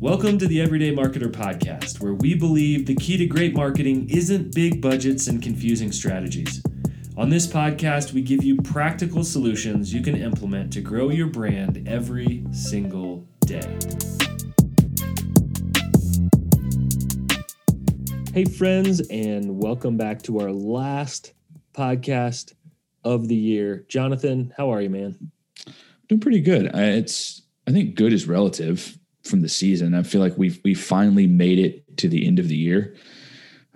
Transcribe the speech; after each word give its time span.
Welcome 0.00 0.38
to 0.38 0.46
the 0.46 0.60
Everyday 0.60 0.94
Marketer 0.94 1.30
Podcast, 1.30 2.00
where 2.00 2.14
we 2.14 2.34
believe 2.34 2.86
the 2.86 2.94
key 2.94 3.16
to 3.16 3.26
great 3.26 3.54
marketing 3.54 4.08
isn't 4.08 4.54
big 4.54 4.80
budgets 4.80 5.26
and 5.26 5.42
confusing 5.42 5.92
strategies. 5.92 6.62
On 7.16 7.28
this 7.28 7.46
podcast, 7.46 8.12
we 8.12 8.22
give 8.22 8.44
you 8.44 8.56
practical 8.56 9.24
solutions 9.24 9.92
you 9.92 10.00
can 10.00 10.16
implement 10.16 10.72
to 10.72 10.80
grow 10.80 11.10
your 11.10 11.26
brand 11.26 11.86
every 11.88 12.44
single 12.52 13.26
day. 13.40 13.76
Hey, 18.32 18.44
friends, 18.44 19.00
and 19.10 19.58
welcome 19.60 19.96
back 19.96 20.22
to 20.22 20.38
our 20.38 20.52
last 20.52 21.32
podcast 21.74 22.54
of 23.02 23.26
the 23.26 23.34
year. 23.34 23.84
Jonathan, 23.88 24.54
how 24.56 24.72
are 24.72 24.80
you, 24.80 24.90
man? 24.90 25.32
Doing 26.08 26.20
pretty 26.20 26.40
good. 26.40 26.74
I, 26.74 26.84
it's 26.84 27.42
I 27.66 27.72
think 27.72 27.94
good 27.94 28.12
is 28.12 28.26
relative 28.26 28.98
from 29.24 29.42
the 29.42 29.48
season. 29.48 29.94
I 29.94 30.02
feel 30.02 30.20
like 30.20 30.36
we've 30.38 30.60
we 30.64 30.74
finally 30.74 31.26
made 31.26 31.58
it 31.58 31.96
to 31.98 32.08
the 32.08 32.26
end 32.26 32.38
of 32.38 32.48
the 32.48 32.56
year. 32.56 32.96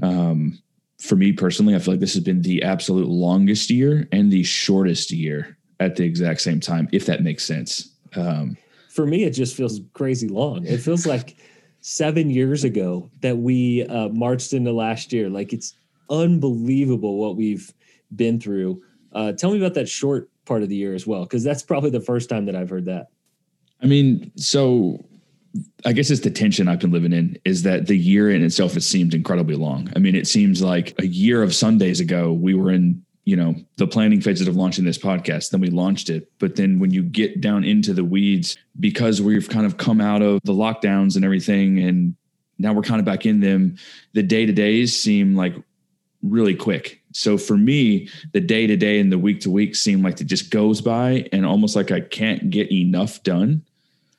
Um, 0.02 0.58
for 0.98 1.16
me 1.16 1.32
personally, 1.32 1.74
I 1.74 1.78
feel 1.78 1.94
like 1.94 2.00
this 2.00 2.14
has 2.14 2.22
been 2.22 2.42
the 2.42 2.62
absolute 2.62 3.08
longest 3.08 3.70
year 3.70 4.08
and 4.12 4.30
the 4.30 4.44
shortest 4.44 5.10
year 5.10 5.58
at 5.80 5.96
the 5.96 6.04
exact 6.04 6.40
same 6.40 6.60
time, 6.60 6.88
if 6.92 7.06
that 7.06 7.22
makes 7.22 7.44
sense. 7.44 7.96
Um, 8.14 8.56
for 8.88 9.06
me, 9.06 9.24
it 9.24 9.30
just 9.30 9.56
feels 9.56 9.80
crazy 9.94 10.28
long. 10.28 10.64
It 10.64 10.78
feels 10.78 11.06
like 11.06 11.36
seven 11.80 12.30
years 12.30 12.62
ago 12.62 13.10
that 13.20 13.36
we 13.36 13.84
uh, 13.86 14.08
marched 14.10 14.52
into 14.52 14.72
last 14.72 15.12
year. 15.12 15.28
Like 15.28 15.52
it's 15.52 15.74
unbelievable 16.08 17.18
what 17.18 17.36
we've 17.36 17.72
been 18.14 18.40
through. 18.40 18.82
Uh, 19.12 19.32
tell 19.32 19.50
me 19.50 19.58
about 19.58 19.74
that 19.74 19.88
short 19.88 20.30
part 20.44 20.62
of 20.62 20.68
the 20.68 20.76
year 20.76 20.94
as 20.94 21.06
well, 21.06 21.22
because 21.22 21.44
that's 21.44 21.62
probably 21.62 21.90
the 21.90 22.00
first 22.00 22.28
time 22.28 22.46
that 22.46 22.56
I've 22.56 22.70
heard 22.70 22.86
that. 22.86 23.08
I 23.82 23.86
mean, 23.86 24.30
so 24.36 25.04
I 25.84 25.92
guess 25.92 26.10
it's 26.10 26.22
the 26.22 26.30
tension 26.30 26.68
I've 26.68 26.80
been 26.80 26.92
living 26.92 27.12
in 27.12 27.38
is 27.44 27.62
that 27.64 27.86
the 27.86 27.96
year 27.96 28.30
in 28.30 28.42
itself 28.44 28.76
it 28.76 28.82
seemed 28.82 29.14
incredibly 29.14 29.56
long. 29.56 29.90
I 29.94 29.98
mean, 29.98 30.14
it 30.14 30.26
seems 30.26 30.62
like 30.62 30.94
a 30.98 31.06
year 31.06 31.42
of 31.42 31.54
Sundays 31.54 32.00
ago 32.00 32.32
we 32.32 32.54
were 32.54 32.70
in, 32.70 33.04
you 33.24 33.36
know, 33.36 33.54
the 33.76 33.86
planning 33.86 34.20
phases 34.20 34.48
of 34.48 34.56
launching 34.56 34.84
this 34.84 34.98
podcast. 34.98 35.50
Then 35.50 35.60
we 35.60 35.68
launched 35.68 36.10
it. 36.10 36.30
But 36.38 36.56
then 36.56 36.78
when 36.78 36.90
you 36.90 37.02
get 37.02 37.40
down 37.40 37.64
into 37.64 37.92
the 37.92 38.04
weeds, 38.04 38.56
because 38.80 39.20
we've 39.20 39.48
kind 39.48 39.66
of 39.66 39.76
come 39.76 40.00
out 40.00 40.22
of 40.22 40.40
the 40.44 40.54
lockdowns 40.54 41.16
and 41.16 41.24
everything, 41.24 41.78
and 41.80 42.16
now 42.58 42.72
we're 42.72 42.82
kind 42.82 43.00
of 43.00 43.04
back 43.04 43.26
in 43.26 43.40
them, 43.40 43.76
the 44.12 44.22
day 44.22 44.46
to 44.46 44.52
days 44.52 44.98
seem 44.98 45.36
like 45.36 45.54
really 46.22 46.54
quick. 46.54 47.01
So 47.12 47.38
for 47.38 47.56
me, 47.56 48.08
the 48.32 48.40
day 48.40 48.66
to 48.66 48.76
day 48.76 49.00
and 49.00 49.12
the 49.12 49.18
week 49.18 49.40
to 49.40 49.50
week 49.50 49.76
seem 49.76 50.02
like 50.02 50.20
it 50.20 50.24
just 50.24 50.50
goes 50.50 50.80
by 50.80 51.28
and 51.32 51.46
almost 51.46 51.76
like 51.76 51.90
I 51.90 52.00
can't 52.00 52.50
get 52.50 52.72
enough 52.72 53.22
done 53.22 53.62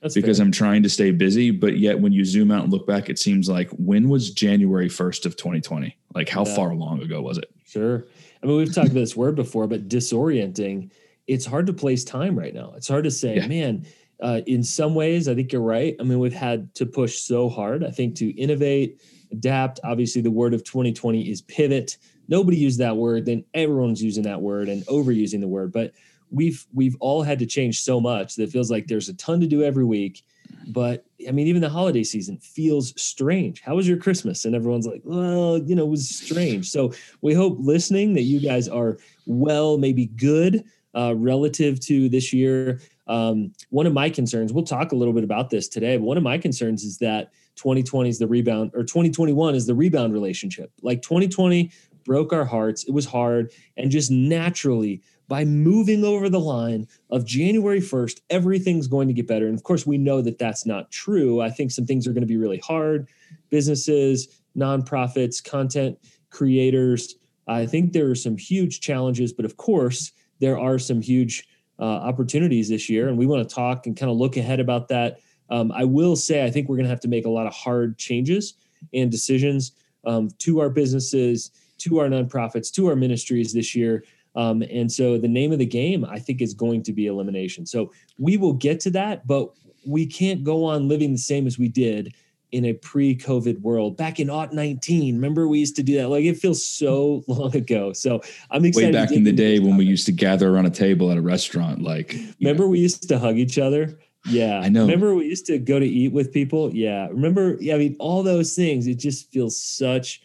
that's 0.03 0.15
because 0.15 0.37
fair. 0.37 0.45
I'm 0.45 0.51
trying 0.51 0.83
to 0.83 0.89
stay 0.89 1.11
busy. 1.11 1.49
But 1.49 1.77
yet, 1.77 1.97
when 1.97 2.11
you 2.11 2.25
zoom 2.25 2.51
out 2.51 2.63
and 2.63 2.73
look 2.73 2.85
back, 2.85 3.09
it 3.09 3.17
seems 3.17 3.47
like 3.47 3.69
when 3.71 4.09
was 4.09 4.31
January 4.31 4.89
1st 4.89 5.25
of 5.25 5.37
2020? 5.37 5.97
Like, 6.13 6.27
how 6.27 6.45
yeah. 6.45 6.55
far 6.55 6.75
long 6.75 7.01
ago 7.01 7.21
was 7.21 7.37
it? 7.37 7.49
Sure. 7.65 8.05
I 8.43 8.45
mean, 8.45 8.57
we've 8.57 8.75
talked 8.75 8.89
about 8.89 8.99
this 8.99 9.15
word 9.15 9.35
before, 9.35 9.65
but 9.65 9.87
disorienting, 9.87 10.91
it's 11.25 11.45
hard 11.45 11.67
to 11.67 11.73
place 11.73 12.03
time 12.03 12.37
right 12.37 12.53
now. 12.53 12.73
It's 12.75 12.89
hard 12.89 13.05
to 13.05 13.11
say, 13.11 13.37
yeah. 13.37 13.47
man, 13.47 13.85
uh, 14.21 14.41
in 14.45 14.61
some 14.61 14.93
ways, 14.93 15.29
I 15.29 15.35
think 15.35 15.53
you're 15.53 15.61
right. 15.61 15.95
I 15.97 16.03
mean, 16.03 16.19
we've 16.19 16.33
had 16.33 16.75
to 16.75 16.85
push 16.85 17.19
so 17.19 17.47
hard, 17.47 17.85
I 17.85 17.89
think, 17.89 18.15
to 18.15 18.29
innovate, 18.31 19.01
adapt. 19.31 19.79
Obviously, 19.85 20.21
the 20.21 20.31
word 20.31 20.53
of 20.53 20.65
2020 20.65 21.29
is 21.29 21.41
pivot. 21.43 21.97
Nobody 22.27 22.57
used 22.57 22.79
that 22.79 22.97
word, 22.97 23.25
then 23.25 23.43
everyone's 23.53 24.01
using 24.01 24.23
that 24.23 24.41
word 24.41 24.69
and 24.69 24.85
overusing 24.87 25.41
the 25.41 25.47
word. 25.47 25.71
But 25.71 25.93
we've 26.33 26.65
we've 26.73 26.97
all 26.99 27.21
had 27.21 27.39
to 27.39 27.45
change 27.45 27.81
so 27.81 28.01
much 28.01 28.35
that 28.35 28.43
it 28.43 28.51
feels 28.51 28.71
like 28.71 28.87
there's 28.87 29.07
a 29.07 29.13
ton 29.13 29.39
to 29.39 29.47
do 29.47 29.63
every 29.63 29.85
week. 29.85 30.23
But 30.67 31.05
i 31.27 31.31
mean 31.31 31.47
even 31.47 31.61
the 31.61 31.69
holiday 31.69 32.03
season 32.03 32.37
feels 32.37 32.99
strange. 33.01 33.61
How 33.61 33.75
was 33.75 33.87
your 33.87 33.97
christmas? 33.97 34.45
And 34.45 34.55
everyone's 34.55 34.87
like 34.87 35.01
well 35.03 35.57
you 35.57 35.75
know 35.75 35.83
it 35.83 35.89
was 35.89 36.09
strange. 36.09 36.69
So 36.69 36.93
we 37.21 37.33
hope 37.33 37.57
listening 37.59 38.13
that 38.13 38.23
you 38.23 38.39
guys 38.39 38.67
are 38.67 38.97
well 39.25 39.77
maybe 39.77 40.07
good 40.07 40.63
uh, 40.95 41.15
relative 41.15 41.79
to 41.81 42.07
this 42.09 42.33
year. 42.33 42.79
Um, 43.07 43.51
one 43.69 43.85
of 43.85 43.93
my 43.93 44.09
concerns 44.09 44.53
we'll 44.53 44.63
talk 44.63 44.91
a 44.91 44.95
little 44.95 45.13
bit 45.13 45.23
about 45.23 45.49
this 45.49 45.67
today 45.67 45.97
but 45.97 46.05
one 46.05 46.17
of 46.17 46.23
my 46.23 46.37
concerns 46.37 46.83
is 46.83 46.97
that 46.99 47.31
2020 47.55 48.09
is 48.09 48.17
the 48.17 48.27
rebound 48.27 48.71
or 48.73 48.83
2021 48.83 49.55
is 49.55 49.67
the 49.67 49.75
rebound 49.75 50.13
relationship. 50.13 50.71
Like 50.81 51.01
2020 51.01 51.69
broke 52.03 52.33
our 52.33 52.45
hearts 52.45 52.83
it 52.83 52.91
was 52.91 53.05
hard 53.05 53.51
and 53.77 53.91
just 53.91 54.11
naturally 54.11 55.01
by 55.27 55.45
moving 55.45 56.03
over 56.03 56.29
the 56.29 56.39
line 56.39 56.87
of 57.09 57.25
January 57.25 57.79
1st, 57.79 58.19
everything's 58.29 58.87
going 58.87 59.07
to 59.07 59.13
get 59.13 59.25
better. 59.25 59.47
And 59.47 59.55
of 59.55 59.63
course, 59.63 59.87
we 59.87 59.97
know 59.97 60.21
that 60.21 60.37
that's 60.37 60.65
not 60.65 60.91
true. 60.91 61.41
I 61.41 61.49
think 61.49 61.71
some 61.71 61.85
things 61.85 62.05
are 62.05 62.13
going 62.13 62.21
to 62.21 62.27
be 62.27 62.37
really 62.37 62.59
hard. 62.59 63.07
Businesses, 63.49 64.41
nonprofits, 64.55 65.43
content 65.43 65.97
creators, 66.29 67.15
I 67.47 67.65
think 67.65 67.93
there 67.93 68.09
are 68.09 68.15
some 68.15 68.37
huge 68.37 68.79
challenges, 68.79 69.33
but 69.33 69.45
of 69.45 69.57
course, 69.57 70.11
there 70.39 70.59
are 70.59 70.79
some 70.79 71.01
huge 71.01 71.47
uh, 71.79 71.83
opportunities 71.83 72.69
this 72.69 72.89
year. 72.89 73.07
And 73.07 73.17
we 73.17 73.25
want 73.25 73.47
to 73.47 73.55
talk 73.55 73.85
and 73.85 73.97
kind 73.97 74.11
of 74.11 74.17
look 74.17 74.37
ahead 74.37 74.59
about 74.59 74.87
that. 74.89 75.19
Um, 75.49 75.71
I 75.71 75.83
will 75.83 76.15
say, 76.15 76.45
I 76.45 76.51
think 76.51 76.69
we're 76.69 76.77
going 76.77 76.85
to 76.85 76.89
have 76.89 77.01
to 77.01 77.07
make 77.07 77.25
a 77.25 77.29
lot 77.29 77.47
of 77.47 77.53
hard 77.53 77.97
changes 77.97 78.53
and 78.93 79.11
decisions 79.11 79.73
um, 80.05 80.29
to 80.39 80.59
our 80.59 80.69
businesses, 80.69 81.51
to 81.83 81.99
our 81.99 82.07
nonprofits, 82.07 82.71
to 82.73 82.87
our 82.87 82.95
ministries 82.95 83.53
this 83.53 83.73
year 83.75 84.03
um, 84.35 84.63
and 84.63 84.91
so 84.91 85.17
the 85.17 85.27
name 85.27 85.51
of 85.51 85.59
the 85.59 85.65
game, 85.65 86.05
I 86.05 86.19
think, 86.19 86.41
is 86.41 86.53
going 86.53 86.83
to 86.83 86.93
be 86.93 87.07
elimination. 87.07 87.65
So 87.65 87.91
we 88.17 88.37
will 88.37 88.53
get 88.53 88.79
to 88.81 88.89
that, 88.91 89.27
but 89.27 89.53
we 89.85 90.05
can't 90.05 90.43
go 90.43 90.65
on 90.65 90.87
living 90.87 91.11
the 91.11 91.17
same 91.17 91.45
as 91.45 91.59
we 91.59 91.67
did 91.67 92.13
in 92.51 92.65
a 92.65 92.73
pre-COVID 92.73 93.59
world 93.61 93.97
back 93.97 94.19
in 94.19 94.29
aught 94.29 94.53
19. 94.53 95.15
Remember 95.15 95.47
we 95.47 95.59
used 95.59 95.75
to 95.75 95.83
do 95.83 95.97
that? 95.97 96.09
Like 96.09 96.23
it 96.23 96.37
feels 96.37 96.65
so 96.65 97.23
long 97.27 97.55
ago. 97.55 97.93
So 97.93 98.21
I'm 98.51 98.63
excited. 98.65 98.93
Way 98.93 98.99
back 98.99 99.11
in 99.11 99.23
the 99.23 99.31
day 99.31 99.59
when 99.59 99.75
we 99.75 99.85
used 99.85 100.05
to 100.05 100.11
gather 100.11 100.53
around 100.53 100.67
a 100.67 100.71
table 100.71 101.11
at 101.11 101.17
a 101.17 101.21
restaurant. 101.21 101.81
Like 101.81 102.15
remember 102.39 102.63
know. 102.63 102.69
we 102.69 102.79
used 102.79 103.07
to 103.09 103.19
hug 103.19 103.37
each 103.37 103.57
other? 103.57 103.99
Yeah. 104.25 104.59
I 104.59 104.69
know. 104.69 104.81
Remember 104.81 105.15
we 105.15 105.25
used 105.25 105.47
to 105.47 105.57
go 105.57 105.79
to 105.79 105.85
eat 105.85 106.13
with 106.13 106.31
people? 106.31 106.73
Yeah. 106.73 107.07
Remember, 107.07 107.57
yeah, 107.59 107.75
I 107.75 107.79
mean, 107.79 107.95
all 107.99 108.23
those 108.23 108.55
things. 108.55 108.87
It 108.87 108.95
just 108.95 109.31
feels 109.31 109.59
such 109.59 110.21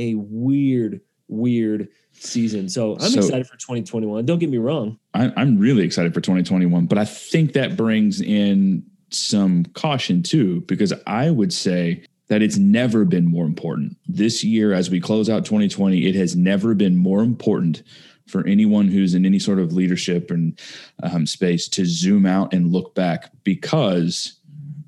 a 0.00 0.14
weird, 0.14 1.00
weird 1.28 1.88
season. 2.12 2.68
So 2.68 2.94
I'm 2.94 3.10
so, 3.10 3.20
excited 3.20 3.46
for 3.46 3.56
2021. 3.56 4.24
Don't 4.26 4.38
get 4.38 4.50
me 4.50 4.58
wrong. 4.58 4.98
I, 5.14 5.32
I'm 5.36 5.58
really 5.58 5.84
excited 5.84 6.14
for 6.14 6.20
2021, 6.20 6.86
but 6.86 6.98
I 6.98 7.04
think 7.04 7.52
that 7.52 7.76
brings 7.76 8.20
in 8.20 8.84
some 9.10 9.64
caution 9.74 10.22
too, 10.22 10.62
because 10.62 10.92
I 11.06 11.30
would 11.30 11.52
say 11.52 12.04
that 12.28 12.42
it's 12.42 12.56
never 12.56 13.04
been 13.04 13.26
more 13.26 13.44
important. 13.44 13.96
This 14.06 14.44
year, 14.44 14.72
as 14.72 14.88
we 14.88 15.00
close 15.00 15.28
out 15.28 15.44
2020, 15.44 16.06
it 16.06 16.14
has 16.14 16.36
never 16.36 16.74
been 16.74 16.96
more 16.96 17.22
important 17.22 17.82
for 18.26 18.46
anyone 18.46 18.86
who's 18.86 19.14
in 19.14 19.26
any 19.26 19.40
sort 19.40 19.58
of 19.58 19.72
leadership 19.72 20.30
and 20.30 20.58
um, 21.02 21.26
space 21.26 21.68
to 21.68 21.84
zoom 21.84 22.24
out 22.24 22.54
and 22.54 22.70
look 22.70 22.94
back 22.94 23.32
because 23.42 24.38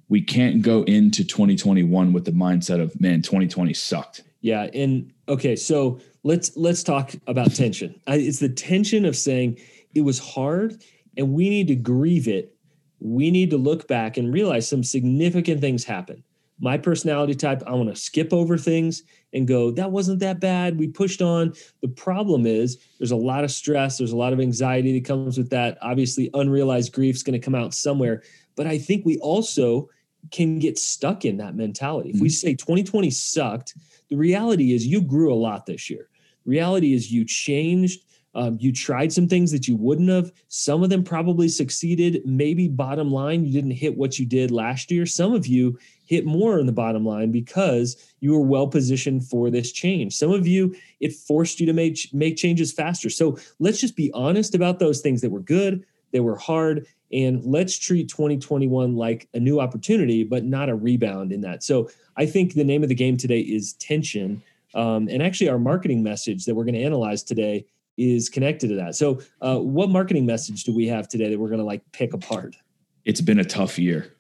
we 0.09 0.21
can't 0.21 0.63
go 0.63 0.83
into 0.85 1.25
2021 1.25 2.13
with 2.13 2.25
the 2.25 2.31
mindset 2.31 2.81
of, 2.81 2.99
man, 3.01 3.23
2020 3.23 3.75
sucked. 3.75 4.23
Yeah. 4.43 4.69
And 4.75 5.13
okay, 5.29 5.57
so 5.57 6.01
let's 6.25 6.57
let's 6.57 6.83
talk 6.83 7.13
about 7.27 7.55
tension. 7.55 7.99
it's 8.07 8.41
the 8.41 8.49
tension 8.49 9.05
of 9.07 9.17
saying 9.17 9.59
it 9.95 10.03
was 10.03 10.19
hard 10.19 10.83
and 11.17 11.33
we 11.33 11.49
need 11.49 11.69
to 11.69 11.77
grieve 11.77 12.29
it. 12.29 12.55
We 13.01 13.31
need 13.31 13.51
to 13.51 13.57
look 13.57 13.89
back 13.89 14.17
and 14.17 14.33
realize 14.33 14.69
some 14.69 14.83
significant 14.83 15.61
things 15.61 15.85
happen. 15.85 16.23
My 16.61 16.79
personality 16.79 17.35
type, 17.35 17.63
I 17.67 17.73
want 17.73 17.89
to 17.89 18.01
skip 18.01 18.33
over 18.33 18.57
things 18.57 19.03
and 19.33 19.49
go, 19.49 19.73
that 19.73 19.91
wasn't 19.91 20.21
that 20.21 20.39
bad. 20.39 20.79
We 20.79 20.87
pushed 20.87 21.21
on. 21.21 21.55
The 21.81 21.89
problem 21.89 22.47
is 22.47 22.79
there's 22.99 23.11
a 23.11 23.17
lot 23.17 23.43
of 23.43 23.51
stress, 23.51 23.99
there's 23.99 24.13
a 24.13 24.17
lot 24.17 24.33
of 24.33 24.41
anxiety 24.41 24.93
that 24.99 25.05
comes 25.05 25.39
with 25.39 25.51
that. 25.51 25.79
Obviously, 25.83 26.31
unrealized 26.35 26.93
grief 26.93 27.17
is 27.17 27.23
going 27.23 27.41
to 27.41 27.45
come 27.45 27.55
out 27.55 27.75
somewhere. 27.75 28.23
But 28.55 28.67
I 28.67 28.79
think 28.79 29.05
we 29.05 29.19
also 29.19 29.89
can 30.31 30.61
get 30.61 30.79
stuck 30.79 31.25
in 31.25 31.39
that 31.39 31.57
mentality. 31.57 32.11
If 32.11 32.21
we 32.21 32.29
mm-hmm. 32.29 32.49
say 32.49 32.55
2020 32.55 33.11
sucked, 33.11 33.75
the 34.13 34.19
reality 34.19 34.75
is 34.75 34.87
you 34.87 35.01
grew 35.01 35.33
a 35.33 35.35
lot 35.35 35.65
this 35.65 35.89
year. 35.89 36.11
Reality 36.45 36.93
is 36.93 37.11
you 37.11 37.25
changed. 37.25 38.03
Um, 38.35 38.59
you 38.61 38.71
tried 38.71 39.11
some 39.11 39.27
things 39.27 39.51
that 39.53 39.67
you 39.67 39.75
wouldn't 39.75 40.11
have. 40.11 40.33
Some 40.49 40.83
of 40.83 40.91
them 40.91 41.03
probably 41.03 41.49
succeeded. 41.49 42.21
Maybe 42.27 42.69
bottom 42.69 43.11
line, 43.11 43.43
you 43.47 43.55
didn't 43.55 43.71
hit 43.71 43.97
what 43.97 44.19
you 44.19 44.27
did 44.27 44.51
last 44.51 44.91
year. 44.91 45.07
Some 45.07 45.33
of 45.33 45.47
you 45.47 45.79
hit 46.05 46.27
more 46.27 46.59
in 46.59 46.67
the 46.67 46.73
bottom 46.73 47.07
line 47.07 47.33
because 47.33 47.97
you 48.21 48.33
were 48.33 48.47
well 48.47 48.67
positioned 48.67 49.25
for 49.25 49.49
this 49.49 49.73
change. 49.73 50.15
Some 50.15 50.31
of 50.31 50.47
you, 50.47 50.77
it 51.01 51.15
forced 51.15 51.59
you 51.59 51.65
to 51.65 51.73
make, 51.73 52.11
make 52.13 52.37
changes 52.37 52.71
faster. 52.71 53.09
So 53.09 53.39
let's 53.61 53.81
just 53.81 53.97
be 53.97 54.13
honest 54.13 54.55
about 54.55 54.79
those 54.79 55.01
things 55.01 55.23
that 55.23 55.31
were 55.31 55.41
good, 55.41 55.87
they 56.11 56.21
were 56.21 56.37
hard, 56.37 56.87
and 57.13 57.45
let's 57.45 57.79
treat 57.79 58.09
2021 58.09 58.97
like 58.97 59.29
a 59.35 59.41
new 59.41 59.61
opportunity, 59.61 60.25
but 60.25 60.45
not 60.45 60.69
a 60.69 60.75
rebound 60.75 61.33
in 61.33 61.41
that. 61.43 61.63
So 61.63 61.91
I 62.17 62.27
think 62.27 62.55
the 62.55 62.65
name 62.65 62.83
of 62.83 62.89
the 62.89 62.95
game 62.95 63.17
today 63.17 63.41
is 63.41 63.75
tension 63.75 64.43
um, 64.75 65.09
and 65.09 65.23
actually, 65.23 65.49
our 65.49 65.59
marketing 65.59 66.03
message 66.03 66.45
that 66.47 66.55
we're 66.55 66.65
going 66.65 66.75
to 66.75 66.83
analyze 66.83 67.23
today 67.23 67.67
is 67.99 68.29
connected 68.29 68.69
to 68.69 68.77
that. 68.77 68.97
So, 68.97 69.21
uh, 69.41 69.59
what 69.59 69.91
marketing 69.91 70.25
message 70.25 70.65
do 70.65 70.75
we 70.75 70.87
have 70.89 71.09
today 71.09 71.31
that 71.31 71.39
we're 71.39 71.49
going 71.49 71.61
to 71.61 71.65
like 71.65 71.83
pick 71.93 72.15
apart? 72.15 72.57
It's 73.05 73.21
been 73.21 73.39
a 73.39 73.45
tough 73.45 73.79
year. 73.79 74.15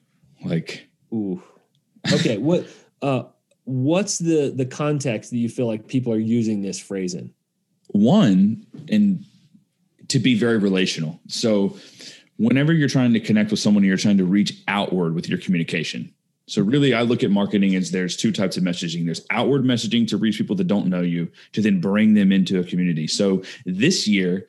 Like, 0.45 0.89
ooh, 1.13 1.43
okay. 2.13 2.37
what 2.39 2.67
uh, 3.01 3.25
what's 3.65 4.19
the 4.19 4.53
the 4.55 4.67
context 4.67 5.31
that 5.31 5.39
you 5.39 5.49
feel 5.49 5.67
like 5.67 5.87
people 5.87 6.13
are 6.13 6.19
using 6.19 6.63
this 6.63 6.79
phrase 6.79 7.15
in? 7.15 7.33
One, 7.89 8.67
and 8.89 9.25
to 10.09 10.19
be 10.19 10.35
very 10.35 10.59
relational. 10.59 11.19
So, 11.29 11.77
whenever 12.43 12.73
you're 12.73 12.89
trying 12.89 13.13
to 13.13 13.21
connect 13.21 13.51
with 13.51 13.61
someone, 13.61 13.85
you're 13.85 13.97
trying 13.97 14.19
to 14.19 14.25
reach 14.25 14.61
outward 14.67 15.15
with 15.15 15.29
your 15.29 15.39
communication. 15.39 16.13
So 16.47 16.61
really, 16.61 16.93
I 16.93 17.03
look 17.03 17.23
at 17.23 17.31
marketing 17.31 17.77
as 17.77 17.93
there's 17.93 18.17
two 18.17 18.33
types 18.33 18.57
of 18.57 18.65
messaging. 18.65 19.05
There's 19.05 19.25
outward 19.31 19.63
messaging 19.63 20.09
to 20.09 20.17
reach 20.17 20.39
people 20.39 20.57
that 20.57 20.67
don't 20.67 20.89
know 20.89 21.03
you, 21.03 21.31
to 21.53 21.63
then 21.63 21.81
bring 21.81 22.15
them 22.15 22.33
into 22.33 22.59
a 22.59 22.65
community. 22.65 23.07
So 23.07 23.43
this 23.65 24.09
year, 24.09 24.49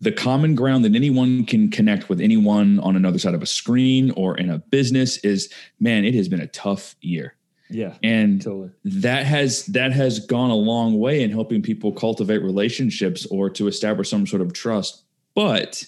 the 0.00 0.10
common 0.10 0.54
ground 0.54 0.86
that 0.86 0.94
anyone 0.94 1.44
can 1.44 1.70
connect 1.70 2.08
with 2.08 2.20
anyone 2.20 2.78
on 2.80 2.96
another 2.96 3.18
side 3.18 3.34
of 3.34 3.42
a 3.42 3.46
screen 3.46 4.10
or 4.12 4.38
in 4.38 4.48
a 4.48 4.58
business 4.58 5.18
is, 5.18 5.52
man, 5.80 6.06
it 6.06 6.14
has 6.14 6.28
been 6.28 6.40
a 6.40 6.46
tough 6.46 6.96
year. 7.02 7.34
Yeah. 7.68 7.94
And 8.02 8.40
totally. 8.40 8.70
that 8.84 9.26
has 9.26 9.66
that 9.66 9.92
has 9.92 10.20
gone 10.20 10.48
a 10.48 10.54
long 10.54 10.98
way 10.98 11.22
in 11.22 11.30
helping 11.30 11.60
people 11.60 11.92
cultivate 11.92 12.38
relationships 12.38 13.26
or 13.26 13.50
to 13.50 13.68
establish 13.68 14.08
some 14.08 14.26
sort 14.26 14.40
of 14.40 14.54
trust. 14.54 15.04
But 15.34 15.84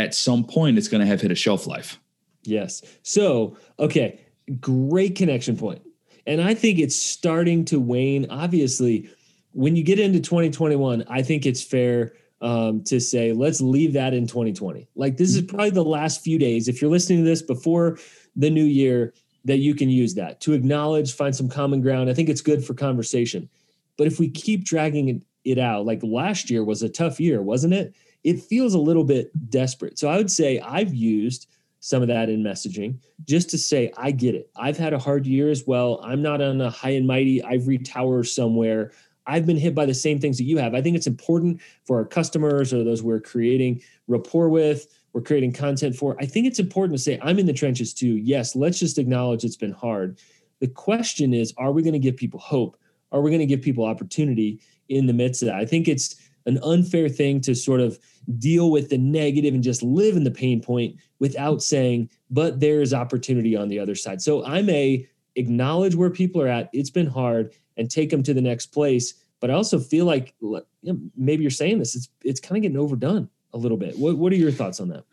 at 0.00 0.14
some 0.14 0.44
point 0.44 0.78
it's 0.78 0.88
going 0.88 1.00
to 1.00 1.06
have 1.06 1.20
hit 1.20 1.30
a 1.30 1.34
shelf 1.34 1.66
life. 1.66 1.98
Yes. 2.42 2.82
So, 3.02 3.56
okay, 3.78 4.20
great 4.60 5.14
connection 5.14 5.56
point. 5.56 5.82
And 6.26 6.40
I 6.40 6.54
think 6.54 6.78
it's 6.78 6.96
starting 6.96 7.64
to 7.66 7.80
wane. 7.80 8.26
Obviously, 8.30 9.10
when 9.52 9.76
you 9.76 9.82
get 9.82 9.98
into 9.98 10.20
2021, 10.20 11.04
I 11.08 11.22
think 11.22 11.44
it's 11.44 11.62
fair 11.62 12.12
um, 12.40 12.82
to 12.84 13.00
say, 13.00 13.32
let's 13.32 13.60
leave 13.60 13.92
that 13.92 14.14
in 14.14 14.26
2020. 14.26 14.88
Like, 14.94 15.16
this 15.16 15.34
is 15.34 15.42
probably 15.42 15.70
the 15.70 15.84
last 15.84 16.22
few 16.22 16.38
days. 16.38 16.68
If 16.68 16.80
you're 16.80 16.90
listening 16.90 17.24
to 17.24 17.24
this 17.24 17.42
before 17.42 17.98
the 18.36 18.50
new 18.50 18.64
year, 18.64 19.12
that 19.44 19.58
you 19.58 19.74
can 19.74 19.88
use 19.88 20.14
that 20.14 20.40
to 20.42 20.52
acknowledge, 20.52 21.14
find 21.14 21.34
some 21.34 21.48
common 21.48 21.80
ground. 21.80 22.10
I 22.10 22.14
think 22.14 22.28
it's 22.28 22.42
good 22.42 22.64
for 22.64 22.74
conversation. 22.74 23.48
But 23.96 24.06
if 24.06 24.18
we 24.18 24.28
keep 24.28 24.64
dragging 24.64 25.08
it, 25.08 25.22
it 25.44 25.58
out, 25.58 25.86
like 25.86 26.00
last 26.02 26.50
year 26.50 26.62
was 26.62 26.82
a 26.82 26.88
tough 26.88 27.18
year, 27.18 27.40
wasn't 27.40 27.72
it? 27.72 27.94
It 28.24 28.42
feels 28.42 28.74
a 28.74 28.78
little 28.78 29.04
bit 29.04 29.30
desperate. 29.50 29.98
So 29.98 30.08
I 30.08 30.16
would 30.16 30.30
say 30.30 30.60
I've 30.60 30.94
used 30.94 31.48
some 31.80 32.02
of 32.02 32.08
that 32.08 32.28
in 32.28 32.42
messaging 32.42 32.98
just 33.26 33.48
to 33.50 33.58
say, 33.58 33.92
I 33.96 34.10
get 34.10 34.34
it. 34.34 34.50
I've 34.56 34.76
had 34.76 34.92
a 34.92 34.98
hard 34.98 35.26
year 35.26 35.50
as 35.50 35.66
well. 35.66 36.00
I'm 36.04 36.20
not 36.20 36.42
on 36.42 36.60
a 36.60 36.70
high 36.70 36.90
and 36.90 37.06
mighty 37.06 37.42
ivory 37.42 37.78
tower 37.78 38.22
somewhere. 38.22 38.92
I've 39.26 39.46
been 39.46 39.56
hit 39.56 39.74
by 39.74 39.86
the 39.86 39.94
same 39.94 40.18
things 40.18 40.36
that 40.38 40.44
you 40.44 40.58
have. 40.58 40.74
I 40.74 40.82
think 40.82 40.96
it's 40.96 41.06
important 41.06 41.60
for 41.84 41.96
our 41.98 42.04
customers 42.04 42.74
or 42.74 42.84
those 42.84 43.02
we're 43.02 43.20
creating 43.20 43.82
rapport 44.08 44.48
with, 44.48 44.88
we're 45.12 45.22
creating 45.22 45.52
content 45.52 45.96
for. 45.96 46.16
I 46.20 46.26
think 46.26 46.46
it's 46.46 46.58
important 46.58 46.98
to 46.98 47.02
say, 47.02 47.18
I'm 47.22 47.38
in 47.38 47.46
the 47.46 47.52
trenches 47.52 47.94
too. 47.94 48.16
Yes, 48.16 48.54
let's 48.54 48.78
just 48.78 48.98
acknowledge 48.98 49.44
it's 49.44 49.56
been 49.56 49.72
hard. 49.72 50.18
The 50.60 50.68
question 50.68 51.32
is, 51.32 51.54
are 51.56 51.72
we 51.72 51.82
going 51.82 51.94
to 51.94 51.98
give 51.98 52.16
people 52.16 52.40
hope? 52.40 52.76
Are 53.12 53.20
we 53.20 53.30
going 53.30 53.40
to 53.40 53.46
give 53.46 53.62
people 53.62 53.84
opportunity 53.84 54.60
in 54.88 55.06
the 55.06 55.12
midst 55.12 55.42
of 55.42 55.46
that? 55.46 55.56
I 55.56 55.64
think 55.64 55.88
it's 55.88 56.16
an 56.46 56.58
unfair 56.62 57.08
thing 57.08 57.40
to 57.42 57.54
sort 57.54 57.80
of 57.80 57.98
deal 58.38 58.70
with 58.70 58.88
the 58.90 58.98
negative 58.98 59.54
and 59.54 59.62
just 59.62 59.82
live 59.82 60.16
in 60.16 60.24
the 60.24 60.30
pain 60.30 60.60
point 60.60 60.96
without 61.18 61.62
saying, 61.62 62.08
but 62.30 62.60
there 62.60 62.80
is 62.80 62.94
opportunity 62.94 63.56
on 63.56 63.68
the 63.68 63.78
other 63.78 63.94
side. 63.94 64.20
So 64.22 64.44
I 64.44 64.62
may 64.62 65.08
acknowledge 65.36 65.94
where 65.94 66.10
people 66.10 66.42
are 66.42 66.48
at. 66.48 66.70
It's 66.72 66.90
been 66.90 67.06
hard 67.06 67.54
and 67.76 67.90
take 67.90 68.10
them 68.10 68.22
to 68.24 68.34
the 68.34 68.40
next 68.40 68.66
place. 68.66 69.14
But 69.40 69.50
I 69.50 69.54
also 69.54 69.78
feel 69.78 70.04
like 70.04 70.34
you 70.40 70.62
know, 70.82 70.98
maybe 71.16 71.42
you're 71.42 71.50
saying 71.50 71.78
this, 71.78 71.94
it's 71.94 72.08
it's 72.22 72.40
kind 72.40 72.58
of 72.58 72.62
getting 72.62 72.76
overdone 72.76 73.28
a 73.54 73.58
little 73.58 73.78
bit. 73.78 73.98
What 73.98 74.18
what 74.18 74.32
are 74.32 74.36
your 74.36 74.52
thoughts 74.52 74.80
on 74.80 74.88
that? 74.88 75.04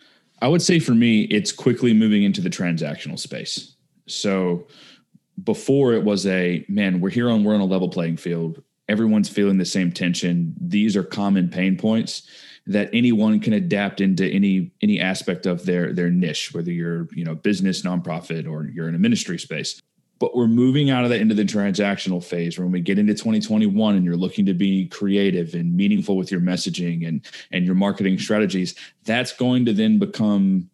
I 0.41 0.47
would 0.47 0.61
say 0.61 0.79
for 0.79 0.93
me, 0.93 1.23
it's 1.23 1.51
quickly 1.51 1.93
moving 1.93 2.23
into 2.23 2.41
the 2.41 2.49
transactional 2.49 3.17
space. 3.17 3.75
So 4.05 4.67
before 5.43 5.93
it 5.93 6.03
was 6.03 6.25
a 6.27 6.65
man, 6.67 6.99
we're 6.99 7.09
here 7.09 7.29
on 7.29 7.43
we're 7.43 7.55
on 7.55 7.61
a 7.61 7.65
level 7.65 7.89
playing 7.89 8.17
field 8.17 8.61
everyone's 8.87 9.29
feeling 9.29 9.57
the 9.57 9.65
same 9.65 9.91
tension. 9.91 10.55
These 10.59 10.95
are 10.95 11.03
common 11.03 11.49
pain 11.49 11.77
points 11.77 12.23
that 12.67 12.89
anyone 12.91 13.39
can 13.39 13.53
adapt 13.53 14.01
into 14.01 14.25
any 14.27 14.71
any 14.81 14.99
aspect 14.99 15.45
of 15.45 15.65
their 15.65 15.93
their 15.93 16.09
niche, 16.09 16.53
whether 16.53 16.71
you're 16.71 17.07
you 17.13 17.23
know 17.23 17.35
business, 17.35 17.81
nonprofit, 17.81 18.49
or 18.49 18.65
you're 18.65 18.89
in 18.89 18.95
a 18.95 18.99
ministry 18.99 19.39
space. 19.39 19.81
But 20.19 20.35
we're 20.35 20.47
moving 20.47 20.89
out 20.89 21.03
of 21.03 21.11
that 21.11 21.21
into 21.21 21.35
the 21.35 21.45
transactional 21.45 22.23
phase 22.23 22.57
when 22.57 22.71
we 22.71 22.81
get 22.81 22.97
into 22.97 23.13
2021 23.13 23.95
and 23.95 24.03
you're 24.03 24.15
looking 24.17 24.47
to 24.47 24.55
be 24.55 24.87
creative 24.87 25.53
and 25.53 25.77
meaningful 25.77 26.17
with 26.17 26.31
your 26.31 26.41
messaging 26.41 27.07
and 27.07 27.25
and 27.51 27.65
your 27.65 27.75
marketing 27.75 28.19
strategies. 28.19 28.75
That's 29.05 29.31
going 29.31 29.65
to 29.65 29.73
then 29.73 29.99
become 29.99 30.69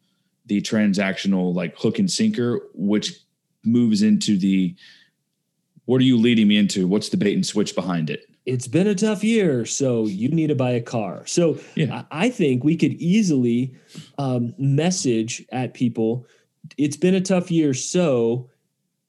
the 0.45 0.61
transactional 0.61 1.53
like 1.53 1.77
hook 1.77 1.99
and 1.99 2.09
sinker, 2.09 2.61
which 2.73 3.19
moves 3.63 4.01
into 4.01 4.37
the 4.37 4.75
what 5.85 5.99
are 5.99 6.05
you 6.05 6.17
leading 6.17 6.47
me 6.47 6.57
into? 6.57 6.87
What's 6.87 7.09
the 7.09 7.17
bait 7.17 7.33
and 7.33 7.45
switch 7.45 7.75
behind 7.75 8.09
it? 8.09 8.25
It's 8.45 8.67
been 8.67 8.87
a 8.87 8.95
tough 8.95 9.23
year, 9.23 9.65
so 9.65 10.05
you 10.05 10.29
need 10.29 10.47
to 10.47 10.55
buy 10.55 10.71
a 10.71 10.81
car. 10.81 11.25
So 11.25 11.59
yeah. 11.75 12.03
I 12.11 12.29
think 12.29 12.63
we 12.63 12.75
could 12.75 12.93
easily 12.93 13.75
um, 14.17 14.53
message 14.57 15.45
at 15.51 15.73
people. 15.73 16.25
It's 16.77 16.97
been 16.97 17.15
a 17.15 17.21
tough 17.21 17.49
year, 17.51 17.73
so 17.73 18.49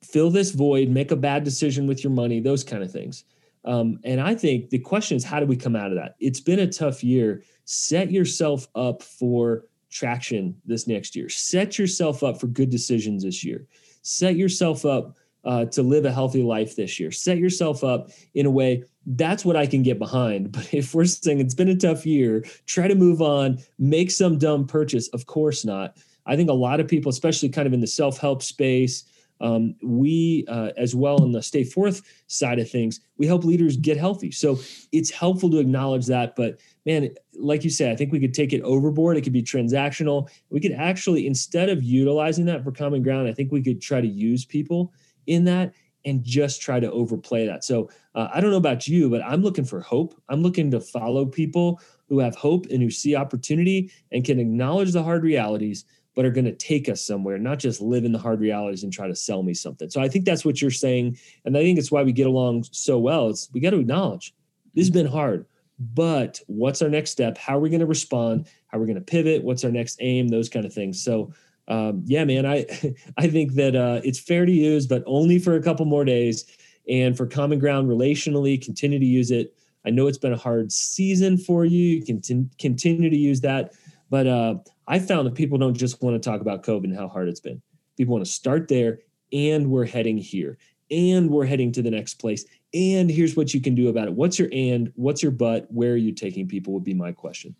fill 0.03 0.31
this 0.31 0.53
void, 0.53 0.88
make 0.88 1.11
a 1.11 1.17
bad 1.17 1.43
decision 1.43 1.87
with 1.87 2.05
your 2.05 2.12
money, 2.12 2.41
those 2.41 2.62
kind 2.62 2.82
of 2.82 2.93
things. 2.93 3.25
Um, 3.65 3.99
and 4.05 4.20
I 4.20 4.35
think 4.35 4.70
the 4.70 4.79
question 4.79 5.17
is, 5.17 5.25
how 5.25 5.41
do 5.41 5.47
we 5.47 5.56
come 5.56 5.75
out 5.75 5.88
of 5.88 5.97
that? 5.97 6.17
It's 6.20 6.41
been 6.41 6.61
a 6.61 6.70
tough 6.70 7.03
year. 7.03 7.43
Set 7.65 8.11
yourself 8.11 8.69
up 8.75 9.03
for 9.03 9.65
traction 9.91 10.55
this 10.67 10.87
next 10.87 11.17
year. 11.17 11.29
Set 11.29 11.79
yourself 11.79 12.23
up 12.23 12.38
for 12.38 12.47
good 12.49 12.69
decisions 12.69 13.25
this 13.25 13.43
year. 13.43 13.67
Set 14.03 14.37
yourself 14.37 14.85
up 14.85 15.17
uh, 15.44 15.67
to 15.67 15.82
live 15.82 16.05
a 16.05 16.12
healthy 16.12 16.43
life 16.43 16.76
this 16.76 16.99
year. 16.99 17.11
Set 17.11 17.38
yourself 17.38 17.85
up 17.85 18.11
in 18.35 18.46
a 18.46 18.50
way 18.50 18.85
that's 19.06 19.44
what 19.44 19.56
I 19.56 19.67
can 19.67 19.82
get 19.82 19.99
behind. 19.99 20.52
But 20.52 20.73
if 20.73 20.94
we're 20.94 21.05
saying 21.05 21.41
it's 21.41 21.55
been 21.55 21.69
a 21.69 21.76
tough 21.76 22.06
year, 22.06 22.44
try 22.67 22.88
to 22.88 22.94
move 22.94 23.20
on, 23.20 23.58
make 23.79 24.11
some 24.11 24.38
dumb 24.38 24.67
purchase. 24.67 25.08
Of 25.08 25.26
course 25.26 25.64
not. 25.64 25.96
I 26.26 26.37
think 26.37 26.49
a 26.49 26.55
lot 26.55 26.81
of 26.81 26.88
people, 26.88 27.11
especially 27.11 27.50
kind 27.50 27.67
of 27.67 27.73
in 27.73 27.81
the 27.81 27.87
self 27.87 28.19
help 28.19 28.43
space, 28.43 29.05
um, 29.41 29.75
we 29.82 30.44
uh, 30.49 30.70
as 30.76 30.94
well 30.94 31.23
on 31.23 31.32
the 31.32 31.43
stay 31.43 31.64
forth 31.64 32.02
side 32.29 32.58
of 32.58 32.70
things, 32.70 33.00
we 33.19 33.26
help 33.26 33.44
leaders 33.44 33.76
get 33.76 33.96
healthy. 33.96 34.31
So 34.31 34.58
it's 34.93 35.11
helpful 35.11 35.50
to 35.50 35.58
acknowledge 35.58 36.06
that. 36.06 36.37
But 36.37 36.61
man, 36.87 37.11
like 37.35 37.64
you 37.64 37.70
said, 37.70 37.93
I 37.93 37.96
think 37.96 38.12
we 38.12 38.20
could 38.20 38.32
take 38.32 38.52
it 38.52 38.62
overboard. 38.62 39.17
It 39.17 39.23
could 39.23 39.32
be 39.32 39.43
transactional. 39.43 40.31
We 40.50 40.61
could 40.61 40.73
actually, 40.73 41.26
instead 41.26 41.69
of 41.69 41.82
utilizing 41.82 42.46
that 42.46 42.62
for 42.62 42.70
common 42.70 43.02
ground, 43.02 43.29
I 43.29 43.32
think 43.32 43.51
we 43.53 43.63
could 43.63 43.82
try 43.82 44.01
to 44.01 44.06
use 44.06 44.44
people 44.44 44.93
in 45.26 45.44
that 45.44 45.74
and 46.04 46.22
just 46.22 46.60
try 46.60 46.78
to 46.81 46.90
overplay 46.90 47.46
that. 47.46 47.64
So 47.64 47.90
uh, 48.14 48.28
I 48.32 48.40
don't 48.40 48.50
know 48.50 48.56
about 48.56 48.86
you, 48.86 49.08
but 49.08 49.22
I'm 49.22 49.43
looking 49.43 49.64
for 49.64 49.81
hope. 49.81 50.20
I'm 50.28 50.43
looking 50.43 50.70
to 50.70 50.81
follow 50.81 51.24
people 51.24 51.81
who 52.08 52.19
have 52.19 52.34
hope 52.34 52.66
and 52.66 52.82
who 52.82 52.90
see 52.90 53.16
opportunity 53.16 53.90
and 54.12 54.24
can 54.24 54.38
acknowledge 54.38 54.93
the 54.93 55.02
hard 55.02 55.22
realities, 55.22 55.84
but 56.14 56.24
are 56.24 56.31
going 56.31 56.44
to 56.44 56.54
take 56.54 56.88
us 56.88 57.04
somewhere, 57.04 57.38
not 57.38 57.58
just 57.58 57.81
live 57.81 58.04
in 58.04 58.12
the 58.12 58.19
hard 58.19 58.40
realities 58.40 58.84
and 58.84 58.93
try 58.93 59.08
to 59.08 59.16
sell 59.16 59.43
me 59.43 59.54
something. 59.54 59.88
So 59.88 60.00
I 60.00 60.08
think 60.08 60.24
that's 60.24 60.44
what 60.44 60.60
you're 60.60 60.70
saying. 60.70 61.19
And 61.44 61.56
I 61.56 61.62
think 61.62 61.78
it's 61.78 61.90
why 61.90 62.02
we 62.02 62.12
get 62.12 62.26
along 62.26 62.64
so 62.70 62.98
well. 62.98 63.31
It's 63.31 63.48
we 63.52 63.60
got 63.60 63.70
to 63.70 63.81
acknowledge 63.81 64.34
this 64.74 64.86
has 64.86 64.90
been 64.90 65.06
hard, 65.06 65.46
but 65.78 66.40
what's 66.46 66.82
our 66.82 66.90
next 66.90 67.10
step? 67.10 67.38
How 67.38 67.56
are 67.56 67.60
we 67.60 67.70
going 67.70 67.81
to 67.81 67.86
respond? 67.86 68.48
How 68.66 68.78
are 68.78 68.81
we 68.81 68.86
going 68.86 68.96
to 68.96 69.00
pivot? 69.00 69.43
What's 69.43 69.64
our 69.64 69.70
next 69.70 69.96
aim? 70.00 70.28
Those 70.28 70.48
kind 70.48 70.66
of 70.66 70.72
things. 70.72 71.02
So 71.02 71.32
um, 71.69 72.03
yeah, 72.06 72.25
man, 72.25 72.47
I 72.47 72.67
I 73.17 73.29
think 73.29 73.55
that 73.55 73.77
uh, 73.77 74.01
it's 74.05 74.19
fair 74.19 74.47
to 74.47 74.53
use, 74.53 74.87
but 74.87 75.03
only 75.06 75.39
for 75.39 75.55
a 75.55 75.63
couple 75.63 75.87
more 75.87 76.05
days. 76.05 76.44
And 76.89 77.17
for 77.17 77.27
common 77.27 77.59
ground 77.59 77.89
relationally, 77.89 78.63
continue 78.63 78.99
to 78.99 79.06
use 79.06 79.31
it. 79.31 79.56
I 79.87 79.91
know 79.91 80.06
it's 80.06 80.19
been 80.19 80.35
a 80.35 80.39
hard 80.39 80.71
season 80.71 81.39
for 81.39 81.65
you. 81.65 81.97
You 81.97 82.05
can 82.05 82.51
continue 82.59 83.09
to 83.09 83.17
use 83.17 83.41
that, 83.41 83.73
but 84.11 84.27
uh, 84.27 84.56
I 84.87 84.99
found 84.99 85.27
that 85.27 85.35
people 85.35 85.59
don't 85.59 85.77
just 85.77 86.03
want 86.03 86.23
to 86.23 86.31
talk 86.31 86.41
about 86.41 86.63
COVID 86.63 86.85
and 86.85 86.97
how 86.97 87.09
hard 87.09 87.29
it's 87.29 87.41
been. 87.41 87.63
People 87.97 88.13
want 88.13 88.25
to 88.25 88.31
start 88.31 88.69
there, 88.69 88.99
and 89.33 89.71
we're 89.71 89.87
heading 89.87 90.19
here, 90.19 90.59
and 90.91 91.31
we're 91.31 91.47
heading 91.47 91.73
to 91.73 91.83
the 91.83 91.91
next 91.91 92.15
place, 92.15 92.44
and 92.75 93.11
here's 93.11 93.37
what 93.37 93.55
you 93.55 93.61
can 93.61 93.75
do 93.75 93.89
about 93.89 94.09
it. 94.09 94.15
What's 94.15 94.39
your 94.39 94.49
and? 94.53 94.93
What's 94.97 95.23
your 95.23 95.33
but? 95.33 95.71
Where 95.71 95.93
are 95.93 95.97
you 95.97 96.13
taking 96.13 96.49
people? 96.49 96.73
Would 96.75 96.85
be 96.85 96.94
my 96.94 97.13
question. 97.13 97.55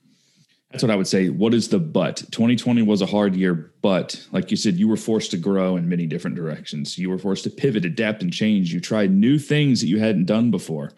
That's 0.75 0.83
what 0.83 0.91
I 0.91 0.97
would 0.97 1.07
say. 1.07 1.29
What 1.29 1.55
is 1.55 1.69
the 1.69 1.79
but? 1.79 2.17
2020 2.33 2.83
was 2.83 3.01
a 3.01 3.07
hard 3.07 3.37
year, 3.37 3.73
but 3.81 4.27
like 4.33 4.51
you 4.51 4.57
said, 4.57 4.75
you 4.75 4.89
were 4.89 4.97
forced 4.97 5.31
to 5.31 5.37
grow 5.37 5.77
in 5.77 5.89
many 5.89 6.05
different 6.05 6.35
directions. 6.35 6.99
You 6.99 7.11
were 7.11 7.19
forced 7.19 7.45
to 7.45 7.51
pivot, 7.51 7.85
adapt, 7.85 8.25
and 8.25 8.33
change. 8.33 8.75
You 8.75 8.81
tried 8.81 9.13
new 9.13 9.39
things 9.39 9.81
that 9.81 9.87
you 9.87 10.01
hadn't 10.01 10.25
done 10.25 10.51
before 10.51 10.91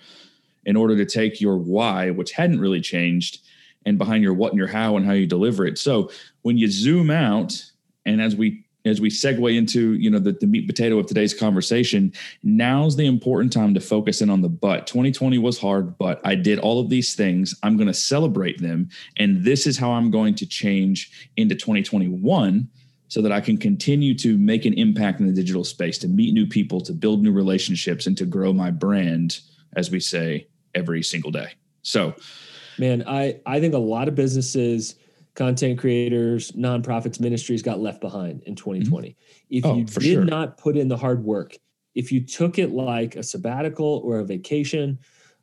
in 0.65 0.77
order 0.77 0.97
to 0.97 1.05
take 1.05 1.43
your 1.43 1.59
why, 1.59 2.09
which 2.09 2.33
hadn't 2.33 2.59
really 2.59 2.81
changed, 2.81 3.41
and 3.85 3.99
behind 3.99 4.23
your 4.23 4.33
what 4.33 4.53
and 4.53 4.59
your 4.59 4.67
how 4.67 4.97
and 4.97 5.05
how 5.05 5.13
you 5.13 5.27
deliver 5.27 5.67
it. 5.67 5.77
So 5.77 6.11
when 6.41 6.57
you 6.57 6.71
zoom 6.71 7.11
out, 7.11 7.63
and 8.07 8.23
as 8.23 8.35
we 8.35 8.65
as 8.87 9.01
we 9.01 9.11
segue 9.11 9.57
into 9.57 9.95
you 9.95 10.11
know 10.11 10.19
the, 10.19 10.33
the 10.33 10.47
meat 10.47 10.67
potato 10.67 10.99
of 10.99 11.07
today's 11.07 11.35
conversation 11.35 12.13
now's 12.43 12.97
the 12.97 13.07
important 13.07 13.53
time 13.53 13.75
to 13.75 13.81
focus 13.81 14.23
in 14.23 14.31
on 14.31 14.41
the 14.41 14.49
but. 14.49 14.87
2020 14.87 15.39
was 15.39 15.59
hard 15.59 15.97
but 15.99 16.21
i 16.25 16.35
did 16.35 16.59
all 16.59 16.81
of 16.81 16.89
these 16.89 17.15
things. 17.15 17.55
I'm 17.63 17.77
going 17.77 17.89
to 17.89 17.95
celebrate 17.95 18.61
them 18.61 18.89
and 19.17 19.45
this 19.45 19.67
is 19.67 19.77
how 19.77 19.93
i'm 19.93 20.11
going 20.11 20.35
to 20.37 20.47
change 20.47 21.31
into 21.37 21.55
2021 21.55 22.69
so 23.09 23.23
that 23.23 23.33
i 23.33 23.41
can 23.41 23.57
continue 23.57 24.15
to 24.15 24.37
make 24.39 24.65
an 24.65 24.75
impact 24.75 25.21
in 25.21 25.27
the 25.27 25.33
digital 25.33 25.65
space 25.65 25.99
to 25.99 26.09
meet 26.09 26.33
new 26.33 26.47
people 26.47 26.81
to 26.83 26.93
build 26.93 27.23
new 27.23 27.33
relationships 27.33 28.07
and 28.07 28.17
to 28.17 28.25
grow 28.25 28.53
my 28.53 28.71
brand 28.71 29.41
as 29.75 29.91
we 29.91 30.01
say 30.01 30.47
every 30.75 31.03
single 31.03 31.31
day. 31.31 31.53
So 31.83 32.15
man 32.79 33.03
i 33.07 33.39
i 33.47 33.61
think 33.61 33.75
a 33.75 33.79
lot 33.79 34.09
of 34.09 34.15
businesses 34.15 34.97
content 35.37 35.79
creators, 35.79 36.51
nonprofits, 36.53 37.21
ministries 37.21 37.63
got 37.63 37.79
left 37.79 38.01
behind 38.01 38.43
in 38.45 38.57
2020. 38.57 39.11
Mm-hmm. 39.11 39.17
If 39.51 39.67
oh, 39.67 39.77
you 39.77 39.85
did 39.85 40.03
sure. 40.03 40.25
not 40.25 40.57
put 40.57 40.77
in 40.77 40.89
the 40.89 40.97
hard 40.97 41.23
work, 41.23 41.57
if 41.95 42.11
you 42.11 42.21
took 42.21 42.59
it 42.59 42.73
like 42.73 43.17
a 43.17 43.23
sabbatical 43.23 44.03
or 44.05 44.19
a 44.19 44.25
vacation, 44.25 44.99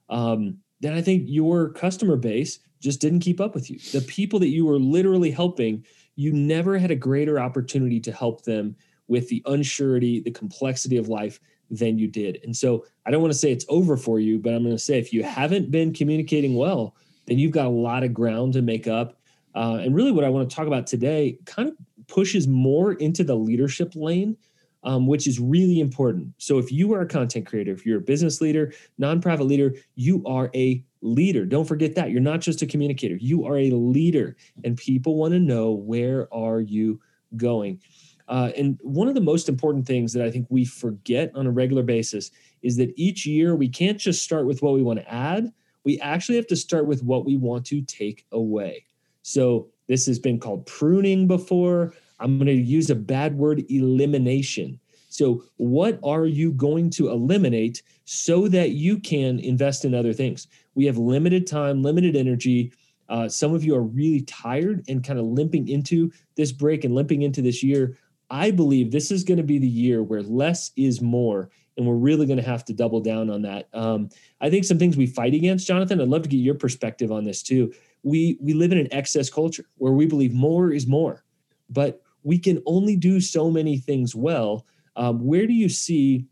um, 0.10 0.58
then 0.82 0.94
I 0.94 1.02
think 1.02 1.24
your 1.28 1.70
customer 1.70 2.18
base 2.18 2.60
just 2.82 3.00
didn't 3.00 3.22
keep 3.22 3.40
up 3.40 3.56
with 3.56 3.70
you. 3.70 3.80
The 3.92 4.06
people 4.06 4.40
that 4.40 4.50
you 4.50 4.66
were 4.66 4.78
literally 4.78 5.32
helping, 5.32 5.86
you 6.16 6.34
never 6.34 6.78
had 6.78 6.92
a 6.92 6.96
greater 6.96 7.40
opportunity 7.40 8.00
to 8.02 8.12
help 8.12 8.44
them 8.44 8.76
with 9.08 9.30
the 9.30 9.42
unsurety, 9.46 10.24
the 10.24 10.32
complexity 10.32 10.98
of 10.98 11.08
life 11.08 11.40
than 11.70 11.98
you 11.98 12.08
did. 12.08 12.40
And 12.44 12.56
so 12.56 12.86
I 13.06 13.12
don't 13.12 13.22
want 13.22 13.32
to 13.32 13.40
say 13.40 13.52
it's 13.52 13.66
over 13.70 13.96
for 13.96 14.20
you, 14.20 14.40
but 14.40 14.54
I'm 14.54 14.64
going 14.64 14.76
to 14.76 14.84
say 14.84 15.00
if 15.00 15.14
you 15.14 15.24
haven't 15.24 15.72
been 15.72 15.94
communicating 15.94 16.56
well, 16.56 16.96
then 17.26 17.40
you've 17.40 17.52
got 17.52 17.68
a 17.68 17.70
lot 17.70 18.04
of 18.04 18.14
ground 18.14 18.54
to 18.54 18.62
make 18.62 18.88
up 18.88 19.18
uh, 19.56 19.80
and 19.82 19.96
really, 19.96 20.12
what 20.12 20.24
I 20.24 20.30
want 20.30 20.50
to 20.50 20.56
talk 20.56 20.68
about 20.68 20.88
today 20.88 21.38
kind 21.46 21.70
of 21.70 21.76
pushes 22.08 22.48
more 22.48 22.94
into 22.94 23.24
the 23.24 23.36
leadership 23.36 23.94
lane, 23.96 24.36
um, 24.84 25.08
which 25.08 25.28
is 25.28 25.40
really 25.40 25.80
important. 25.80 26.34
So, 26.38 26.58
if 26.58 26.72
you 26.72 26.94
are 26.94 27.02
a 27.02 27.08
content 27.08 27.46
creator, 27.46 27.72
if 27.72 27.86
you're 27.86 28.00
a 28.00 28.02
business 28.02 28.42
leader, 28.42 28.74
nonprofit 29.00 29.48
leader, 29.48 29.76
you 29.96 30.24
are 30.26 30.50
a 30.56 30.84
leader. 31.02 31.46
Don't 31.46 31.66
forget 31.66 31.96
that 31.96 32.12
you're 32.12 32.22
not 32.22 32.42
just 32.42 32.62
a 32.62 32.68
communicator; 32.68 33.16
you 33.16 33.46
are 33.46 33.58
a 33.58 33.72
leader, 33.72 34.36
and 34.64 34.78
people 34.78 35.16
want 35.16 35.34
to 35.34 35.40
know 35.40 35.72
where 35.72 36.34
are 36.34 36.62
you 36.62 37.00
going. 37.38 37.80
Uh, 38.28 38.52
and 38.58 38.80
one 38.82 39.08
of 39.08 39.16
the 39.16 39.22
most 39.22 39.50
important 39.50 39.86
things 39.86 40.14
that 40.14 40.26
I 40.26 40.32
think 40.32 40.48
we 40.50 40.66
forget 40.66 41.32
on 41.36 41.46
a 41.46 41.52
regular 41.52 41.84
basis 41.84 42.32
is 42.62 42.78
that 42.78 42.94
each 42.96 43.26
year 43.26 43.56
we 43.56 43.68
can't 43.68 44.00
just 44.00 44.24
start 44.24 44.46
with 44.46 44.62
what 44.62 44.74
we 44.74 44.82
want 44.82 45.00
to 45.00 45.14
add. 45.14 45.52
We 45.84 46.00
actually 46.00 46.38
have 46.38 46.48
to 46.48 46.56
start 46.56 46.88
with 46.88 47.04
what 47.04 47.26
we 47.26 47.36
want 47.36 47.66
to 47.66 47.82
take 47.82 48.26
away. 48.32 48.86
So 49.24 49.70
this 49.88 50.06
has 50.06 50.20
been 50.20 50.40
called 50.40 50.66
pruning 50.66 51.28
before. 51.28 51.94
I'm 52.20 52.38
going 52.38 52.48
to 52.48 52.54
use 52.54 52.90
a 52.90 52.96
bad 52.96 53.36
word 53.36 53.64
elimination. 53.70 54.80
So, 55.10 55.44
what 55.58 56.00
are 56.04 56.26
you 56.26 56.52
going 56.52 56.90
to 56.92 57.10
eliminate 57.10 57.84
so 58.06 58.48
that 58.48 58.72
you 58.72 59.00
can 59.00 59.40
invest 59.40 59.86
in 59.86 59.94
other 59.94 60.14
things? 60.14 60.48
We 60.76 60.86
have 60.86 60.98
limited 60.98 61.46
time, 61.46 61.84
limited 61.84 62.16
energy. 62.16 62.74
Uh, 63.10 63.30
some 63.30 63.54
of 63.54 63.64
you 63.64 63.76
are 63.76 63.84
really 63.84 64.22
tired 64.22 64.84
and 64.88 65.04
kind 65.04 65.20
of 65.20 65.26
limping 65.26 65.68
into 65.68 66.12
this 66.36 66.52
break 66.52 66.84
and 66.84 66.96
limping 66.96 67.22
into 67.22 67.42
this 67.42 67.62
year. 67.62 67.98
I 68.32 68.50
believe 68.50 68.92
this 68.92 69.12
is 69.12 69.24
going 69.24 69.38
to 69.38 69.44
be 69.44 69.60
the 69.60 69.68
year 69.68 70.02
where 70.02 70.24
less 70.24 70.72
is 70.76 71.00
more, 71.00 71.52
and 71.78 71.86
we're 71.86 71.94
really 71.94 72.26
going 72.26 72.40
to 72.40 72.50
have 72.50 72.66
to 72.66 72.74
double 72.74 73.02
down 73.02 73.30
on 73.30 73.44
that. 73.44 73.68
Um, 73.74 74.10
I 74.42 74.50
think 74.50 74.66
some 74.66 74.80
things 74.80 74.98
we 74.98 75.06
fight 75.06 75.36
against, 75.36 75.68
Jonathan. 75.68 76.02
I'd 76.02 76.08
love 76.08 76.24
to 76.24 76.30
get 76.30 76.38
your 76.38 76.56
perspective 76.56 77.12
on 77.12 77.24
this 77.24 77.44
too 77.44 77.72
we 78.04 78.38
we 78.42 78.54
live 78.54 78.72
in 78.72 78.78
an 78.78 78.88
excess 78.92 79.30
culture 79.30 79.66
where 79.78 79.94
we 79.94 80.06
believe 80.06 80.34
more 80.34 80.72
is 80.72 80.86
more, 80.86 81.24
but 81.70 82.02
we 82.24 82.38
can 82.38 82.62
only 82.66 82.96
do 82.96 83.20
so 83.20 83.50
many 83.50 83.78
things 83.78 84.16
well. 84.16 84.66
Um, 84.96 85.26
where 85.26 85.48
do 85.48 85.54
you 85.54 85.70
see 85.70 86.26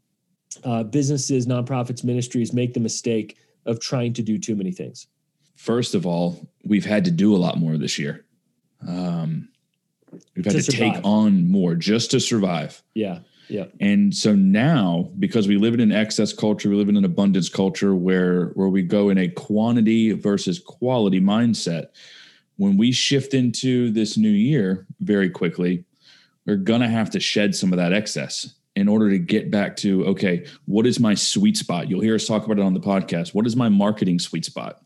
uh, 0.63 0.83
businesses, 0.83 1.47
nonprofits, 1.47 2.03
ministries 2.03 2.53
make 2.53 2.73
the 2.73 2.79
mistake 2.79 3.37
of 3.65 3.79
trying 3.79 4.13
to 4.13 4.21
do 4.21 4.37
too 4.37 4.55
many 4.55 4.71
things? 4.71 5.07
First 5.55 5.95
of 5.95 6.05
all, 6.05 6.47
we've 6.65 6.85
had 6.85 7.05
to 7.05 7.11
do 7.11 7.35
a 7.35 7.37
lot 7.37 7.57
more 7.57 7.77
this 7.77 7.99
year. 7.99 8.25
Um, 8.87 9.49
we've 10.35 10.45
had 10.45 10.55
to, 10.55 10.63
to 10.63 10.71
take 10.71 10.95
on 11.03 11.49
more 11.49 11.75
just 11.75 12.11
to 12.11 12.19
survive. 12.19 12.81
Yeah. 12.93 13.19
Yeah. 13.51 13.65
And 13.81 14.15
so 14.15 14.33
now, 14.33 15.09
because 15.19 15.45
we 15.45 15.57
live 15.57 15.73
in 15.73 15.81
an 15.81 15.91
excess 15.91 16.31
culture, 16.31 16.69
we 16.69 16.77
live 16.77 16.87
in 16.87 16.95
an 16.95 17.03
abundance 17.03 17.49
culture 17.49 17.93
where 17.93 18.45
where 18.49 18.69
we 18.69 18.81
go 18.81 19.09
in 19.09 19.17
a 19.17 19.27
quantity 19.27 20.13
versus 20.13 20.57
quality 20.57 21.19
mindset. 21.19 21.87
When 22.55 22.77
we 22.77 22.93
shift 22.93 23.33
into 23.33 23.91
this 23.91 24.17
new 24.17 24.29
year 24.29 24.87
very 25.01 25.29
quickly, 25.29 25.83
we're 26.45 26.55
gonna 26.55 26.87
have 26.87 27.09
to 27.09 27.19
shed 27.19 27.53
some 27.53 27.73
of 27.73 27.77
that 27.77 27.91
excess 27.91 28.53
in 28.77 28.87
order 28.87 29.09
to 29.09 29.19
get 29.19 29.51
back 29.51 29.75
to 29.77 30.05
okay, 30.05 30.45
what 30.65 30.87
is 30.87 30.97
my 30.97 31.13
sweet 31.13 31.57
spot? 31.57 31.89
You'll 31.89 31.99
hear 31.99 32.15
us 32.15 32.25
talk 32.25 32.45
about 32.45 32.57
it 32.57 32.63
on 32.63 32.73
the 32.73 32.79
podcast. 32.79 33.33
What 33.33 33.45
is 33.45 33.57
my 33.57 33.67
marketing 33.67 34.19
sweet 34.19 34.45
spot? 34.45 34.81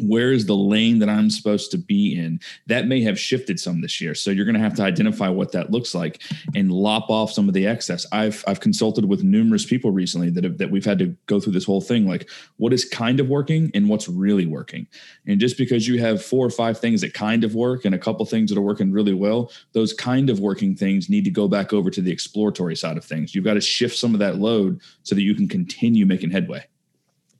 Where 0.00 0.32
is 0.32 0.46
the 0.46 0.56
lane 0.56 0.98
that 0.98 1.08
I'm 1.08 1.30
supposed 1.30 1.70
to 1.72 1.78
be 1.78 2.18
in? 2.18 2.40
That 2.66 2.86
may 2.86 3.02
have 3.02 3.18
shifted 3.18 3.60
some 3.60 3.80
this 3.80 4.00
year. 4.00 4.14
So 4.14 4.30
you're 4.30 4.44
going 4.44 4.54
to 4.54 4.60
have 4.60 4.74
to 4.74 4.82
identify 4.82 5.28
what 5.28 5.52
that 5.52 5.70
looks 5.70 5.94
like 5.94 6.22
and 6.54 6.70
lop 6.70 7.10
off 7.10 7.32
some 7.32 7.48
of 7.48 7.54
the 7.54 7.66
excess. 7.66 8.06
I've 8.12 8.44
I've 8.46 8.60
consulted 8.60 9.06
with 9.06 9.22
numerous 9.22 9.64
people 9.64 9.90
recently 9.90 10.30
that 10.30 10.44
have, 10.44 10.58
that 10.58 10.70
we've 10.70 10.84
had 10.84 10.98
to 11.00 11.16
go 11.26 11.40
through 11.40 11.52
this 11.52 11.64
whole 11.64 11.80
thing 11.80 12.06
like 12.06 12.28
what 12.56 12.72
is 12.72 12.84
kind 12.84 13.20
of 13.20 13.28
working 13.28 13.70
and 13.74 13.88
what's 13.88 14.08
really 14.08 14.46
working. 14.46 14.86
And 15.26 15.40
just 15.40 15.56
because 15.56 15.86
you 15.88 15.98
have 16.00 16.24
four 16.24 16.46
or 16.46 16.50
five 16.50 16.78
things 16.78 17.00
that 17.00 17.14
kind 17.14 17.44
of 17.44 17.54
work 17.54 17.84
and 17.84 17.94
a 17.94 17.98
couple 17.98 18.24
things 18.26 18.50
that 18.50 18.58
are 18.58 18.62
working 18.62 18.92
really 18.92 19.14
well, 19.14 19.50
those 19.72 19.92
kind 19.92 20.30
of 20.30 20.40
working 20.40 20.74
things 20.74 21.08
need 21.08 21.24
to 21.24 21.30
go 21.30 21.48
back 21.48 21.72
over 21.72 21.90
to 21.90 22.00
the 22.00 22.12
exploratory 22.12 22.76
side 22.76 22.96
of 22.96 23.04
things. 23.04 23.34
You've 23.34 23.44
got 23.44 23.54
to 23.54 23.60
shift 23.60 23.96
some 23.96 24.14
of 24.14 24.20
that 24.20 24.36
load 24.36 24.80
so 25.02 25.14
that 25.14 25.22
you 25.22 25.34
can 25.34 25.48
continue 25.48 26.06
making 26.06 26.30
headway. 26.30 26.66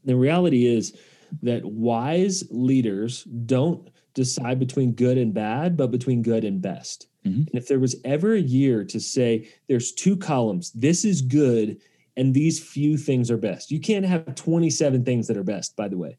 The 0.05 0.17
reality 0.17 0.67
is 0.67 0.97
that 1.43 1.65
wise 1.65 2.45
leaders 2.51 3.25
don't 3.25 3.89
decide 4.15 4.59
between 4.59 4.93
good 4.93 5.19
and 5.19 5.35
bad, 5.35 5.77
but 5.77 5.91
between 5.91 6.23
good 6.23 6.45
and 6.45 6.63
best. 6.63 7.09
Mm-hmm. 7.27 7.41
And 7.41 7.55
if 7.55 7.69
there 7.69 7.81
was 7.81 7.97
ever 8.05 8.35
a 8.35 8.41
year 8.41 8.85
to 8.85 9.01
say 9.01 9.49
there's 9.69 9.93
two 9.93 10.17
columns, 10.17 10.71
this 10.73 11.05
is 11.05 11.21
good 11.21 11.79
and 12.17 12.33
these 12.33 12.63
few 12.63 12.97
things 12.97 13.31
are 13.31 13.37
best. 13.37 13.71
You 13.71 13.81
can't 13.81 14.05
have 14.05 14.35
27 14.35 15.05
things 15.05 15.27
that 15.27 15.37
are 15.37 15.43
best, 15.43 15.77
by 15.77 15.89
the 15.89 15.99
way. 15.99 16.17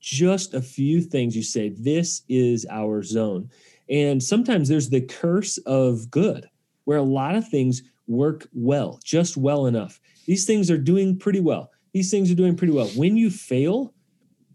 Just 0.00 0.54
a 0.54 0.60
few 0.60 1.00
things 1.00 1.34
you 1.34 1.42
say, 1.42 1.70
this 1.70 2.22
is 2.28 2.66
our 2.70 3.02
zone. 3.02 3.50
And 3.88 4.22
sometimes 4.22 4.68
there's 4.68 4.90
the 4.90 5.00
curse 5.00 5.58
of 5.58 6.10
good, 6.10 6.48
where 6.84 6.98
a 6.98 7.02
lot 7.02 7.34
of 7.34 7.48
things 7.48 7.82
work 8.06 8.46
well, 8.52 9.00
just 9.02 9.36
well 9.36 9.66
enough. 9.66 10.00
These 10.26 10.44
things 10.44 10.70
are 10.70 10.78
doing 10.78 11.18
pretty 11.18 11.40
well. 11.40 11.70
These 11.92 12.10
things 12.10 12.30
are 12.30 12.34
doing 12.34 12.56
pretty 12.56 12.72
well. 12.72 12.88
When 12.88 13.16
you 13.16 13.30
fail, 13.30 13.94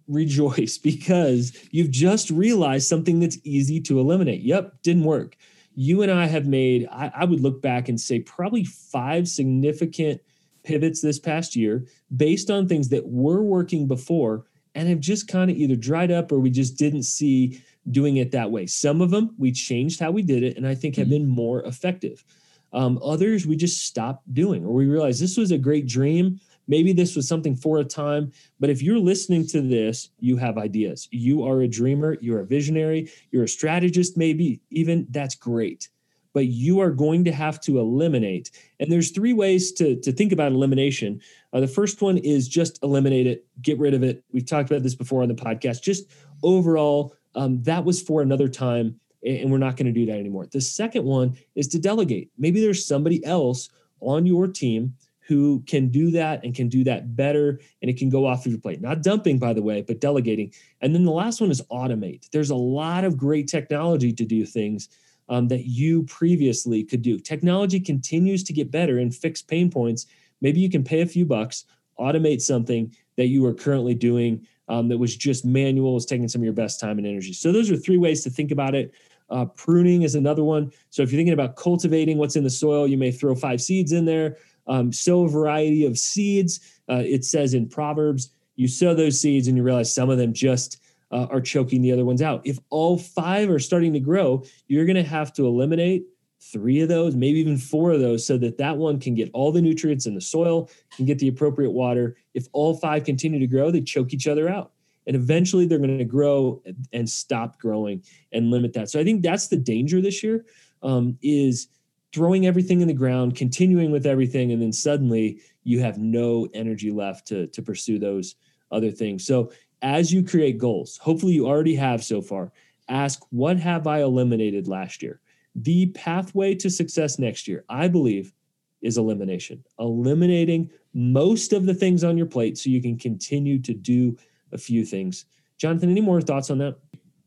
rejoice 0.08 0.78
because 0.84 1.58
you've 1.72 1.92
just 1.92 2.30
realized 2.30 2.88
something 2.88 3.20
that's 3.20 3.38
easy 3.44 3.80
to 3.82 4.00
eliminate. 4.00 4.42
Yep, 4.42 4.82
didn't 4.84 5.04
work. 5.04 5.36
You 5.76 6.04
and 6.04 6.12
I 6.12 6.28
have 6.28 6.46
made, 6.46 6.88
I, 6.92 7.12
I, 7.16 7.26
would 7.26 7.40
look 7.40 7.60
back 7.60 7.90
and 7.90 8.00
say, 8.00 8.20
probably 8.20 8.64
five 8.64 9.28
significant 9.28 10.22
pivots 10.64 11.02
this 11.02 11.20
past 11.20 11.56
year 11.56 11.88
based 12.16 12.52
on 12.52 12.68
things 12.68 12.90
that 12.90 13.08
were 13.08 13.42
working 13.42 13.88
before 13.88 14.46
and 14.76 14.88
have 14.88 15.00
just 15.00 15.28
kind 15.28 15.52
of 15.52 15.58
either 15.58 15.76
dried 15.76 16.12
up 16.12 16.32
or 16.32 16.40
we 16.40 16.50
just 16.50 16.78
didn't 16.78 17.04
see 17.04 17.62
doing 17.92 18.18
it 18.18 18.32
that 18.32 18.52
way. 18.52 18.66
Some 18.66 19.02
of 19.02 19.12
them 19.12 19.36
we 19.38 19.52
changed 19.52 20.00
how 20.00 20.12
we 20.12 20.22
did 20.22 20.44
it 20.44 20.58
and 20.58 20.68
I 20.68 20.76
think 20.76 20.96
have 20.96 21.08
mm-hmm. 21.08 21.24
been 21.24 21.28
more 21.28 21.64
effective. 21.64 22.24
Um, 22.72 23.00
others 23.04 23.46
we 23.46 23.56
just 23.56 23.86
stopped 23.86 24.32
doing 24.34 24.66
or 24.66 24.74
we 24.74 24.86
realized 24.86 25.22
this 25.22 25.38
was 25.38 25.52
a 25.52 25.58
great 25.58 25.88
dream 25.88 26.40
Maybe 26.68 26.94
this 26.94 27.16
was 27.16 27.28
something 27.28 27.56
for 27.56 27.80
a 27.80 27.84
time, 27.84 28.32
but 28.60 28.70
if 28.70 28.82
you're 28.82 29.00
listening 29.00 29.46
to 29.48 29.62
this, 29.62 30.10
you 30.20 30.38
have 30.38 30.58
ideas. 30.58 31.08
You 31.12 31.44
are 31.44 31.62
a 31.62 31.68
dreamer, 31.68 32.18
you're 32.22 32.40
a 32.40 32.46
visionary, 32.46 33.10
you're 33.32 33.44
a 33.44 33.48
strategist, 33.48 34.18
maybe 34.18 34.62
even 34.70 35.08
that's 35.10 35.36
great. 35.36 35.90
But 36.34 36.48
you 36.48 36.80
are 36.80 36.90
going 36.90 37.26
to 37.26 37.32
have 37.32 37.62
to 37.62 37.80
eliminate. 37.80 38.50
And 38.80 38.92
there's 38.92 39.12
three 39.12 39.34
ways 39.34 39.72
to, 39.74 40.00
to 40.02 40.12
think 40.12 40.32
about 40.32 40.52
elimination. 40.52 41.22
Uh, 41.52 41.60
the 41.60 41.68
first 41.68 42.02
one 42.02 42.18
is 42.18 42.48
just 42.48 42.84
eliminate 42.84 43.28
it, 43.28 43.46
get 43.62 43.78
rid 43.78 43.94
of 43.94 44.02
it. 44.02 44.24
We've 44.32 44.46
talked 44.46 44.72
about 44.72 44.82
this 44.82 44.96
before 44.96 45.22
on 45.22 45.28
the 45.28 45.36
podcast. 45.36 45.84
Just 45.84 46.06
overall, 46.42 47.16
um, 47.36 47.62
that 47.64 47.86
was 47.86 48.02
for 48.02 48.22
another 48.24 48.48
time, 48.48 49.00
and 49.24 49.52
we're 49.52 49.58
not 49.60 49.78
going 49.78 49.86
to 49.86 49.92
do 49.92 50.08
that 50.08 50.18
anymore. 50.18 50.48
The 50.52 50.62
second 50.62 51.06
one 51.06 51.38
is 51.56 51.68
to 51.70 51.80
delegate. 51.80 52.32
Maybe 52.38 52.62
there's 52.62 52.86
somebody 52.86 53.24
else 53.26 53.70
on 54.00 54.26
your 54.26 54.48
team 54.48 54.96
who 55.28 55.64
can 55.68 55.90
do 55.90 56.12
that 56.12 56.44
and 56.44 56.54
can 56.54 56.68
do 56.68 56.84
that 56.84 57.16
better 57.16 57.60
and 57.82 57.90
it 57.90 57.98
can 57.98 58.10
go 58.10 58.26
off 58.26 58.46
of 58.46 58.52
your 58.52 58.62
plate. 58.62 58.82
Not 58.82 59.02
dumping 59.02 59.40
by 59.40 59.54
the 59.54 59.62
way 59.62 59.82
but 59.82 60.02
delegating. 60.02 60.54
And 60.82 60.94
then 60.94 61.06
the 61.06 61.12
last 61.12 61.42
one 61.42 61.52
is 61.52 61.62
automate. 61.72 62.30
There's 62.32 62.50
a 62.50 62.56
lot 62.56 63.04
of 63.04 63.18
great 63.18 63.48
technology 63.48 64.12
to 64.14 64.26
do 64.26 64.46
things 64.46 64.90
um, 65.30 65.48
that 65.48 65.66
you 65.66 66.04
previously 66.04 66.84
could 66.84 67.02
do. 67.02 67.20
Technology 67.20 67.80
continues 67.80 68.44
to 68.44 68.54
get 68.54 68.72
better 68.72 69.00
and 69.00 69.16
fix 69.16 69.42
pain 69.42 69.72
points. 69.72 70.06
Maybe 70.42 70.60
you 70.60 70.70
can 70.70 70.84
pay 70.84 71.02
a 71.02 71.06
few 71.06 71.26
bucks 71.26 71.66
automate 72.00 72.42
something 72.42 72.94
that 73.18 73.28
you 73.28 73.46
are 73.46 73.54
currently 73.54 73.94
doing 73.94 74.46
um, 74.68 74.88
that 74.88 74.98
was 74.98 75.16
just 75.16 75.46
manual 75.46 75.94
was 75.94 76.06
taking 76.06 76.28
some 76.28 76.42
of 76.42 76.46
your 76.46 76.54
best 76.54 76.80
time 76.80 76.98
and 76.98 77.06
energy. 77.06 77.34
So 77.34 77.52
those 77.52 77.70
are 77.70 77.78
three 77.78 77.98
ways 77.98 78.24
to 78.24 78.30
think 78.30 78.52
about 78.52 78.76
it. 78.76 78.94
Uh, 79.30 79.46
pruning 79.46 80.04
is 80.04 80.16
another 80.16 80.44
one. 80.44 80.72
So 80.90 81.02
if 81.02 81.12
you're 81.12 81.18
thinking 81.18 81.34
about 81.34 81.56
cultivating 81.56 82.18
what's 82.18 82.36
in 82.36 82.44
the 82.44 82.50
soil, 82.50 82.88
you 82.88 82.98
may 82.98 83.12
throw 83.12 83.36
five 83.36 83.62
seeds 83.62 83.92
in 83.92 84.06
there. 84.06 84.38
Um, 84.68 84.92
sow 84.92 85.26
a 85.26 85.30
variety 85.30 85.86
of 85.86 85.98
seeds. 85.98 86.60
Uh, 86.90 87.04
it 87.06 87.26
says 87.26 87.54
in 87.54 87.68
Proverbs, 87.68 88.32
you 88.56 88.68
sow 88.68 88.94
those 88.94 89.20
seeds 89.20 89.48
and 89.48 89.58
you 89.58 89.64
realize 89.64 89.94
some 89.94 90.10
of 90.10 90.18
them 90.18 90.34
just 90.34 90.82
uh, 91.12 91.28
are 91.30 91.42
choking 91.42 91.82
the 91.82 91.92
other 91.92 92.06
ones 92.06 92.22
out. 92.22 92.42
If 92.46 92.60
all 92.70 92.98
five 92.98 93.50
are 93.50 93.60
starting 93.60 93.94
to 93.94 94.00
grow, 94.00 94.44
you're 94.68 94.86
going 94.86 94.96
to 94.96 95.04
have 95.04 95.34
to 95.34 95.46
eliminate 95.46 96.06
three 96.52 96.82
of 96.82 96.90
those, 96.90 97.16
maybe 97.16 97.40
even 97.40 97.58
four 97.58 97.92
of 97.92 98.02
those, 98.02 98.26
so 98.26 98.38
that 98.38 98.58
that 98.58 98.78
one 98.78 99.00
can 99.00 99.16
get 99.16 99.30
all 99.34 99.52
the 99.52 99.62
nutrients 99.62 100.06
in 100.06 100.16
the 100.16 100.22
soil, 100.22 100.70
can 100.96 101.06
get 101.06 101.20
the 101.20 101.28
appropriate 101.28 101.72
water. 101.72 102.18
If 102.34 102.48
all 102.52 102.76
five 102.76 103.06
continue 103.06 103.40
to 103.40 103.48
grow, 103.48 103.72
they 103.72 103.82
choke 103.82 104.14
each 104.14 104.28
other 104.28 104.50
out. 104.50 104.72
And 105.06 105.16
eventually 105.16 105.66
they're 105.66 105.80
going 105.80 105.98
to 105.98 106.06
grow 106.06 106.64
and 106.94 107.10
stop 107.10 107.60
growing 107.60 108.04
and 108.32 108.52
limit 108.52 108.74
that. 108.74 108.90
So 108.90 109.00
I 109.00 109.04
think 109.04 109.22
that's 109.22 109.48
the 109.48 109.58
danger 109.58 110.02
this 110.02 110.24
year 110.24 110.46
um, 110.82 111.18
is 111.22 111.68
throwing 112.14 112.46
everything 112.46 112.82
in 112.82 112.88
the 112.88 112.94
ground, 112.94 113.36
continuing 113.36 113.92
with 113.92 114.06
everything, 114.06 114.52
and 114.52 114.62
then 114.62 114.72
suddenly 114.72 115.42
you 115.64 115.80
have 115.80 115.98
no 115.98 116.48
energy 116.54 116.92
left 116.92 117.28
to, 117.28 117.48
to 117.48 117.62
pursue 117.62 117.98
those 117.98 118.36
other 118.72 118.92
things. 118.92 119.26
So 119.26 119.52
as 119.82 120.14
you 120.14 120.24
create 120.24 120.58
goals, 120.58 120.98
hopefully 120.98 121.34
you 121.34 121.48
already 121.48 121.76
have 121.76 122.04
so 122.04 122.22
far, 122.22 122.52
ask 122.88 123.22
what 123.32 123.58
have 123.58 123.88
I 123.88 124.02
eliminated 124.02 124.68
last 124.68 125.02
year? 125.02 125.22
The 125.56 125.88
pathway 125.88 126.56
to 126.56 126.70
success 126.70 127.20
next 127.20 127.48
year, 127.48 127.66
I 127.70 127.88
believe, 127.88 128.34
is 128.82 128.98
elimination. 128.98 129.64
Eliminating 129.80 130.70
most 130.94 131.54
of 131.54 131.66
the 131.66 131.74
things 131.74 132.04
on 132.04 132.18
your 132.18 132.28
plate 132.28 132.58
so 132.58 132.70
you 132.70 132.82
can 132.82 132.98
continue 132.98 133.60
to 133.60 133.74
do 133.74 134.18
a 134.52 134.58
few 134.58 134.86
things. 134.86 135.26
Jonathan, 135.58 135.90
any 135.90 136.02
more 136.02 136.22
thoughts 136.22 136.50
on 136.50 136.58
that? 136.60 136.78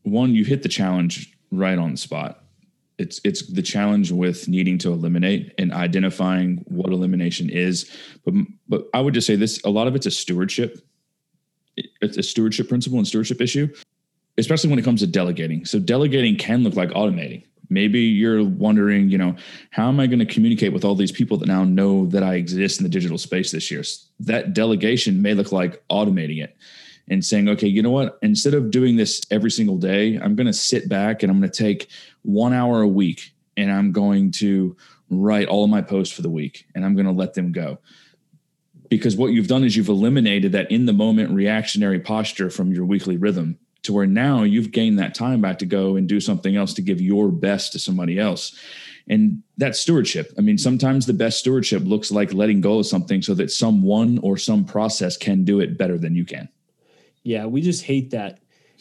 One, 0.03 0.33
you 0.33 0.45
hit 0.45 0.63
the 0.63 0.69
challenge 0.69 1.37
right 1.51 1.77
on 1.77 1.91
the 1.91 1.97
spot. 1.97 2.43
It's 2.97 3.21
it's 3.23 3.45
the 3.45 3.61
challenge 3.61 4.11
with 4.11 4.47
needing 4.47 4.77
to 4.79 4.91
eliminate 4.91 5.53
and 5.57 5.71
identifying 5.71 6.63
what 6.67 6.91
elimination 6.91 7.49
is. 7.49 7.89
But 8.25 8.33
but 8.67 8.87
I 8.93 9.01
would 9.01 9.13
just 9.13 9.27
say 9.27 9.35
this: 9.35 9.61
a 9.63 9.69
lot 9.69 9.87
of 9.87 9.95
it's 9.95 10.05
a 10.05 10.11
stewardship. 10.11 10.79
It's 12.01 12.17
a 12.17 12.23
stewardship 12.23 12.69
principle 12.69 12.97
and 12.97 13.07
stewardship 13.07 13.39
issue, 13.39 13.71
especially 14.37 14.71
when 14.71 14.79
it 14.79 14.85
comes 14.85 15.01
to 15.01 15.07
delegating. 15.07 15.63
So 15.65 15.77
delegating 15.77 16.37
can 16.37 16.63
look 16.63 16.75
like 16.75 16.89
automating. 16.89 17.43
Maybe 17.69 17.99
you're 17.99 18.43
wondering, 18.43 19.09
you 19.09 19.17
know, 19.17 19.35
how 19.71 19.89
am 19.89 19.99
I 19.99 20.07
going 20.07 20.19
to 20.19 20.25
communicate 20.25 20.73
with 20.73 20.85
all 20.85 20.95
these 20.95 21.11
people 21.11 21.37
that 21.37 21.47
now 21.47 21.65
know 21.65 22.05
that 22.07 22.23
I 22.23 22.35
exist 22.35 22.79
in 22.79 22.83
the 22.83 22.89
digital 22.89 23.17
space 23.17 23.51
this 23.51 23.69
year? 23.69 23.83
That 24.21 24.53
delegation 24.53 25.21
may 25.21 25.33
look 25.33 25.51
like 25.51 25.85
automating 25.89 26.41
it 26.41 26.55
and 27.09 27.23
saying, 27.23 27.47
okay, 27.49 27.67
you 27.67 27.81
know 27.81 27.91
what? 27.91 28.17
Instead 28.21 28.53
of 28.53 28.71
doing 28.71 28.97
this 28.97 29.21
every 29.31 29.51
single 29.51 29.77
day, 29.77 30.15
I'm 30.17 30.35
going 30.35 30.47
to 30.47 30.53
sit 30.53 30.89
back 30.89 31.23
and 31.23 31.31
I'm 31.31 31.39
going 31.39 31.51
to 31.51 31.63
take 31.63 31.89
one 32.23 32.53
hour 32.53 32.81
a 32.81 32.87
week 32.87 33.33
and 33.55 33.71
I'm 33.71 33.91
going 33.91 34.31
to 34.33 34.75
write 35.09 35.47
all 35.47 35.63
of 35.63 35.69
my 35.69 35.81
posts 35.81 36.13
for 36.13 36.21
the 36.21 36.29
week 36.29 36.65
and 36.75 36.85
I'm 36.85 36.95
going 36.95 37.05
to 37.05 37.11
let 37.11 37.33
them 37.33 37.51
go. 37.51 37.79
Because 38.89 39.17
what 39.17 39.31
you've 39.31 39.47
done 39.47 39.63
is 39.63 39.75
you've 39.75 39.89
eliminated 39.89 40.53
that 40.53 40.71
in 40.71 40.85
the 40.85 40.93
moment 40.93 41.31
reactionary 41.31 41.99
posture 41.99 42.49
from 42.49 42.71
your 42.71 42.85
weekly 42.85 43.17
rhythm 43.17 43.57
to 43.83 43.93
where 43.93 44.05
now 44.05 44.43
you've 44.43 44.71
gained 44.71 44.99
that 44.99 45.15
time 45.15 45.41
back 45.41 45.59
to 45.59 45.65
go 45.65 45.95
and 45.95 46.07
do 46.07 46.19
something 46.19 46.55
else 46.55 46.73
to 46.73 46.81
give 46.81 47.01
your 47.01 47.29
best 47.29 47.71
to 47.71 47.79
somebody 47.79 48.19
else. 48.19 48.57
And 49.09 49.43
that's 49.57 49.79
stewardship. 49.79 50.33
I 50.37 50.41
mean, 50.41 50.57
sometimes 50.57 51.05
the 51.05 51.13
best 51.13 51.39
stewardship 51.39 51.83
looks 51.85 52.11
like 52.11 52.33
letting 52.33 52.59
go 52.59 52.79
of 52.79 52.85
something 52.85 53.21
so 53.21 53.33
that 53.35 53.51
someone 53.51 54.19
or 54.19 54.37
some 54.37 54.65
process 54.65 55.15
can 55.15 55.45
do 55.45 55.61
it 55.61 55.77
better 55.77 55.97
than 55.97 56.15
you 56.15 56.25
can. 56.25 56.49
Yeah, 57.27 57.45
we 57.45 57.61
just 57.61 57.83
hate 57.83 58.11
that. 58.11 58.39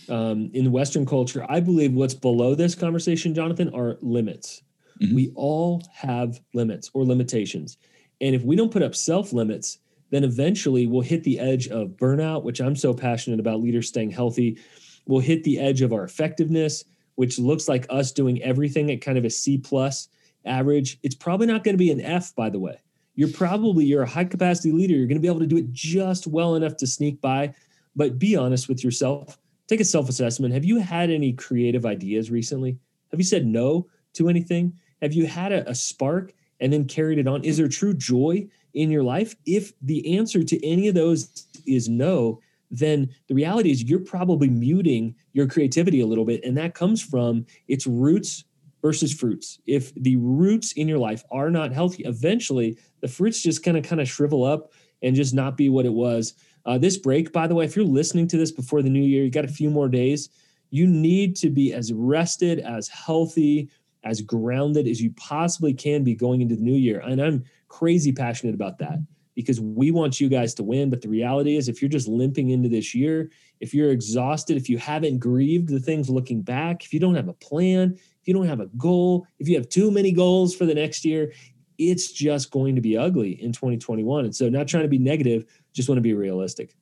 Um, 0.08 0.50
in 0.52 0.70
Western 0.70 1.06
culture, 1.06 1.44
I 1.48 1.58
believe 1.58 1.94
what's 1.94 2.14
below 2.14 2.54
this 2.54 2.74
conversation, 2.74 3.34
Jonathan, 3.34 3.74
are 3.74 3.98
limits. 4.02 4.62
Mm-hmm. 5.02 5.14
We 5.14 5.32
all 5.34 5.82
have 5.92 6.38
limits 6.54 6.90
or 6.94 7.04
limitations. 7.04 7.78
And 8.20 8.34
if 8.34 8.42
we 8.42 8.56
don't 8.56 8.70
put 8.70 8.82
up 8.82 8.94
self 8.94 9.32
limits, 9.32 9.78
then 10.10 10.22
eventually 10.22 10.86
we'll 10.86 11.00
hit 11.00 11.24
the 11.24 11.40
edge 11.40 11.68
of 11.68 11.96
burnout, 11.96 12.44
which 12.44 12.60
I'm 12.60 12.76
so 12.76 12.94
passionate 12.94 13.40
about 13.40 13.60
leaders 13.60 13.88
staying 13.88 14.10
healthy 14.10 14.58
we'll 15.06 15.20
hit 15.20 15.44
the 15.44 15.58
edge 15.58 15.82
of 15.82 15.92
our 15.92 16.04
effectiveness, 16.04 16.84
which 17.14 17.38
looks 17.38 17.68
like 17.68 17.86
us 17.88 18.12
doing 18.12 18.42
everything 18.42 18.90
at 18.90 19.00
kind 19.00 19.16
of 19.16 19.24
a 19.24 19.30
C 19.30 19.58
plus 19.58 20.08
average. 20.44 20.98
It's 21.02 21.14
probably 21.14 21.46
not 21.46 21.64
going 21.64 21.74
to 21.74 21.78
be 21.78 21.90
an 21.90 22.00
F, 22.00 22.34
by 22.34 22.50
the 22.50 22.58
way. 22.58 22.78
You're 23.14 23.32
probably 23.32 23.86
you're 23.86 24.02
a 24.02 24.08
high 24.08 24.24
capacity 24.24 24.72
leader. 24.72 24.94
You're 24.94 25.06
going 25.06 25.16
to 25.16 25.22
be 25.22 25.28
able 25.28 25.40
to 25.40 25.46
do 25.46 25.56
it 25.56 25.72
just 25.72 26.26
well 26.26 26.54
enough 26.54 26.76
to 26.78 26.86
sneak 26.86 27.20
by. 27.20 27.54
But 27.96 28.18
be 28.18 28.36
honest 28.36 28.68
with 28.68 28.84
yourself. 28.84 29.38
Take 29.66 29.80
a 29.80 29.84
self 29.84 30.08
assessment. 30.08 30.54
Have 30.54 30.64
you 30.64 30.78
had 30.78 31.10
any 31.10 31.32
creative 31.32 31.86
ideas 31.86 32.30
recently? 32.30 32.78
Have 33.10 33.18
you 33.18 33.24
said 33.24 33.46
no 33.46 33.88
to 34.14 34.28
anything? 34.28 34.74
Have 35.02 35.12
you 35.12 35.26
had 35.26 35.52
a, 35.52 35.68
a 35.68 35.74
spark 35.74 36.32
and 36.60 36.72
then 36.72 36.84
carried 36.84 37.18
it 37.18 37.26
on? 37.26 37.44
Is 37.44 37.56
there 37.56 37.68
true 37.68 37.94
joy 37.94 38.46
in 38.74 38.90
your 38.90 39.02
life? 39.02 39.34
If 39.46 39.72
the 39.82 40.16
answer 40.16 40.42
to 40.44 40.66
any 40.66 40.88
of 40.88 40.94
those 40.94 41.46
is 41.66 41.88
no, 41.88 42.40
then 42.70 43.10
the 43.28 43.34
reality 43.34 43.70
is 43.70 43.84
you're 43.84 44.00
probably 44.00 44.48
muting 44.48 45.14
your 45.32 45.46
creativity 45.46 46.00
a 46.00 46.06
little 46.06 46.24
bit. 46.24 46.44
And 46.44 46.56
that 46.56 46.74
comes 46.74 47.02
from 47.02 47.46
its 47.68 47.86
roots 47.86 48.44
versus 48.82 49.12
fruits. 49.12 49.60
If 49.66 49.94
the 49.94 50.16
roots 50.16 50.72
in 50.72 50.88
your 50.88 50.98
life 50.98 51.24
are 51.30 51.50
not 51.50 51.72
healthy, 51.72 52.04
eventually 52.04 52.78
the 53.00 53.08
fruits 53.08 53.42
just 53.42 53.62
kind 53.62 53.76
of 53.76 53.84
kind 53.84 54.00
of 54.00 54.08
shrivel 54.08 54.44
up 54.44 54.72
and 55.02 55.14
just 55.16 55.34
not 55.34 55.56
be 55.56 55.68
what 55.68 55.86
it 55.86 55.92
was. 55.92 56.34
Uh, 56.66 56.76
this 56.76 56.98
break, 56.98 57.32
by 57.32 57.46
the 57.46 57.54
way, 57.54 57.64
if 57.64 57.76
you're 57.76 57.84
listening 57.84 58.26
to 58.26 58.36
this 58.36 58.50
before 58.50 58.82
the 58.82 58.90
new 58.90 59.02
year, 59.02 59.24
you 59.24 59.30
got 59.30 59.44
a 59.44 59.48
few 59.48 59.70
more 59.70 59.88
days. 59.88 60.28
You 60.70 60.86
need 60.86 61.36
to 61.36 61.48
be 61.48 61.72
as 61.72 61.92
rested, 61.92 62.58
as 62.58 62.88
healthy, 62.88 63.70
as 64.02 64.20
grounded 64.20 64.88
as 64.88 65.00
you 65.00 65.12
possibly 65.16 65.72
can 65.72 66.02
be 66.02 66.14
going 66.14 66.40
into 66.40 66.56
the 66.56 66.62
new 66.62 66.74
year. 66.74 67.00
And 67.00 67.20
I'm 67.22 67.44
crazy 67.68 68.12
passionate 68.12 68.54
about 68.54 68.78
that 68.78 68.98
because 69.36 69.60
we 69.60 69.92
want 69.92 70.20
you 70.20 70.28
guys 70.28 70.54
to 70.54 70.64
win. 70.64 70.90
But 70.90 71.02
the 71.02 71.08
reality 71.08 71.56
is, 71.56 71.68
if 71.68 71.80
you're 71.80 71.88
just 71.88 72.08
limping 72.08 72.50
into 72.50 72.68
this 72.68 72.94
year, 72.94 73.30
if 73.60 73.72
you're 73.72 73.90
exhausted, 73.90 74.56
if 74.56 74.68
you 74.68 74.78
haven't 74.78 75.18
grieved 75.18 75.68
the 75.68 75.78
things 75.78 76.10
looking 76.10 76.42
back, 76.42 76.84
if 76.84 76.92
you 76.92 76.98
don't 76.98 77.14
have 77.14 77.28
a 77.28 77.34
plan, 77.34 77.92
if 77.94 78.26
you 78.26 78.34
don't 78.34 78.46
have 78.46 78.60
a 78.60 78.70
goal, 78.76 79.26
if 79.38 79.48
you 79.48 79.56
have 79.56 79.68
too 79.68 79.90
many 79.92 80.10
goals 80.10 80.54
for 80.54 80.66
the 80.66 80.74
next 80.74 81.04
year, 81.04 81.32
it's 81.78 82.12
just 82.12 82.50
going 82.50 82.74
to 82.74 82.80
be 82.80 82.96
ugly 82.96 83.42
in 83.42 83.52
2021. 83.52 84.24
And 84.24 84.34
so, 84.34 84.48
not 84.48 84.68
trying 84.68 84.84
to 84.84 84.88
be 84.88 84.98
negative, 84.98 85.44
just 85.72 85.88
want 85.88 85.98
to 85.98 86.02
be 86.02 86.14
realistic. 86.14 86.74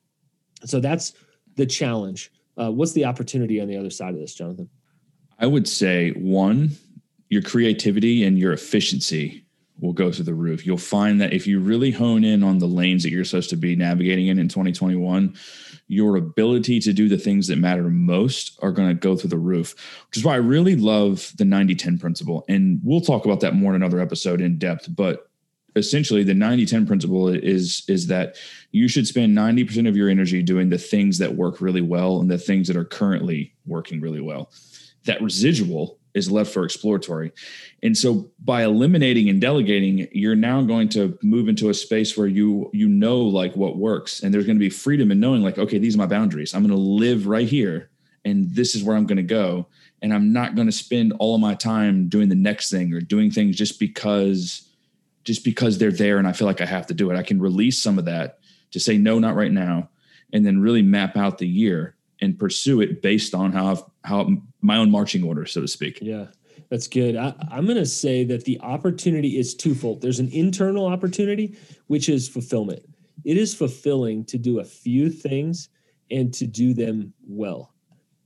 So, 0.63 0.79
that's 0.79 1.13
the 1.55 1.65
challenge. 1.65 2.31
Uh, 2.57 2.71
what's 2.71 2.93
the 2.93 3.05
opportunity 3.05 3.59
on 3.61 3.67
the 3.67 3.77
other 3.77 3.89
side 3.89 4.13
of 4.13 4.19
this, 4.19 4.33
Jonathan? 4.33 4.69
I 5.39 5.47
would 5.47 5.67
say 5.67 6.11
one, 6.11 6.71
your 7.29 7.41
creativity 7.41 8.23
and 8.23 8.39
your 8.39 8.53
efficiency 8.53 9.44
will 9.79 9.93
go 9.93 10.11
through 10.11 10.25
the 10.25 10.33
roof. 10.33 10.65
You'll 10.65 10.77
find 10.77 11.19
that 11.21 11.33
if 11.33 11.45
you 11.45 11.59
really 11.59 11.91
hone 11.91 12.23
in 12.23 12.43
on 12.43 12.59
the 12.59 12.67
lanes 12.67 13.03
that 13.03 13.11
you're 13.11 13.25
supposed 13.25 13.49
to 13.49 13.57
be 13.57 13.75
navigating 13.75 14.27
in 14.27 14.39
in 14.39 14.47
2021, 14.47 15.35
your 15.87 16.15
ability 16.15 16.79
to 16.79 16.93
do 16.93 17.07
the 17.07 17.17
things 17.17 17.47
that 17.47 17.57
matter 17.57 17.89
most 17.89 18.57
are 18.61 18.71
going 18.71 18.89
to 18.89 18.95
go 18.95 19.15
through 19.15 19.29
the 19.29 19.37
roof, 19.37 19.75
which 20.07 20.17
is 20.17 20.23
why 20.23 20.33
I 20.33 20.37
really 20.37 20.75
love 20.75 21.31
the 21.37 21.45
90 21.45 21.75
10 21.75 21.99
principle. 21.99 22.45
And 22.47 22.79
we'll 22.83 23.01
talk 23.01 23.25
about 23.25 23.41
that 23.41 23.53
more 23.53 23.75
in 23.75 23.81
another 23.81 23.99
episode 23.99 24.41
in 24.41 24.57
depth. 24.57 24.87
But 24.95 25.29
essentially, 25.75 26.23
the 26.23 26.33
90 26.33 26.65
10 26.65 26.87
principle 26.87 27.27
is, 27.27 27.83
is 27.87 28.07
that 28.07 28.37
you 28.71 28.87
should 28.87 29.07
spend 29.07 29.37
90% 29.37 29.87
of 29.87 29.95
your 29.95 30.09
energy 30.09 30.41
doing 30.41 30.69
the 30.69 30.77
things 30.77 31.17
that 31.19 31.35
work 31.35 31.61
really 31.61 31.81
well 31.81 32.19
and 32.19 32.31
the 32.31 32.37
things 32.37 32.67
that 32.67 32.77
are 32.77 32.85
currently 32.85 33.53
working 33.65 34.01
really 34.01 34.21
well. 34.21 34.51
That 35.05 35.21
residual 35.21 35.99
is 36.15 36.31
left 36.31 36.51
for 36.51 36.63
exploratory. 36.63 37.31
And 37.83 37.95
so 37.95 38.31
by 38.39 38.63
eliminating 38.63 39.29
and 39.29 39.39
delegating, 39.39 40.07
you're 40.13 40.35
now 40.35 40.61
going 40.61 40.89
to 40.89 41.19
move 41.21 41.49
into 41.49 41.69
a 41.69 41.73
space 41.73 42.17
where 42.17 42.25
you 42.25 42.71
you 42.73 42.87
know 42.87 43.19
like 43.19 43.55
what 43.55 43.77
works 43.77 44.23
and 44.23 44.33
there's 44.33 44.45
going 44.45 44.55
to 44.55 44.59
be 44.59 44.69
freedom 44.69 45.11
in 45.11 45.19
knowing 45.19 45.43
like 45.43 45.59
okay, 45.59 45.77
these 45.77 45.93
are 45.93 45.99
my 45.99 46.07
boundaries. 46.07 46.55
I'm 46.55 46.65
going 46.65 46.75
to 46.75 46.81
live 46.81 47.27
right 47.27 47.47
here 47.47 47.91
and 48.23 48.49
this 48.49 48.73
is 48.73 48.83
where 48.83 48.95
I'm 48.95 49.05
going 49.05 49.17
to 49.17 49.23
go 49.23 49.67
and 50.01 50.13
I'm 50.13 50.33
not 50.33 50.55
going 50.55 50.67
to 50.67 50.71
spend 50.71 51.13
all 51.19 51.35
of 51.35 51.41
my 51.41 51.53
time 51.53 52.07
doing 52.07 52.29
the 52.29 52.35
next 52.35 52.71
thing 52.71 52.93
or 52.93 53.01
doing 53.01 53.29
things 53.29 53.55
just 53.55 53.79
because 53.79 54.69
just 55.25 55.43
because 55.43 55.77
they're 55.77 55.91
there 55.91 56.17
and 56.17 56.27
I 56.27 56.33
feel 56.33 56.47
like 56.47 56.61
I 56.61 56.65
have 56.65 56.87
to 56.87 56.93
do 56.93 57.11
it. 57.11 57.17
I 57.17 57.23
can 57.23 57.41
release 57.41 57.81
some 57.81 57.99
of 57.99 58.05
that 58.05 58.39
to 58.71 58.79
say 58.79 58.97
no 58.97 59.19
not 59.19 59.35
right 59.35 59.51
now 59.51 59.89
and 60.31 60.45
then 60.45 60.61
really 60.61 60.81
map 60.81 61.17
out 61.17 61.39
the 61.39 61.47
year 61.47 61.95
and 62.21 62.39
pursue 62.39 62.81
it 62.81 63.01
based 63.01 63.33
on 63.33 63.51
how 63.51 63.67
I've, 63.67 63.83
how 64.03 64.29
my 64.65 64.77
own 64.77 64.91
marching 64.91 65.23
order, 65.23 65.45
so 65.45 65.61
to 65.61 65.67
speak. 65.67 65.99
Yeah, 66.01 66.27
that's 66.69 66.87
good. 66.87 67.15
I, 67.15 67.33
I'm 67.51 67.65
going 67.65 67.77
to 67.77 67.85
say 67.85 68.23
that 68.25 68.45
the 68.45 68.59
opportunity 68.61 69.37
is 69.37 69.55
twofold. 69.55 70.01
There's 70.01 70.19
an 70.19 70.29
internal 70.29 70.85
opportunity, 70.85 71.57
which 71.87 72.09
is 72.09 72.27
fulfillment. 72.27 72.83
It 73.23 73.37
is 73.37 73.55
fulfilling 73.55 74.25
to 74.25 74.37
do 74.37 74.59
a 74.59 74.65
few 74.65 75.09
things 75.09 75.69
and 76.11 76.33
to 76.33 76.45
do 76.45 76.73
them 76.73 77.13
well. 77.27 77.73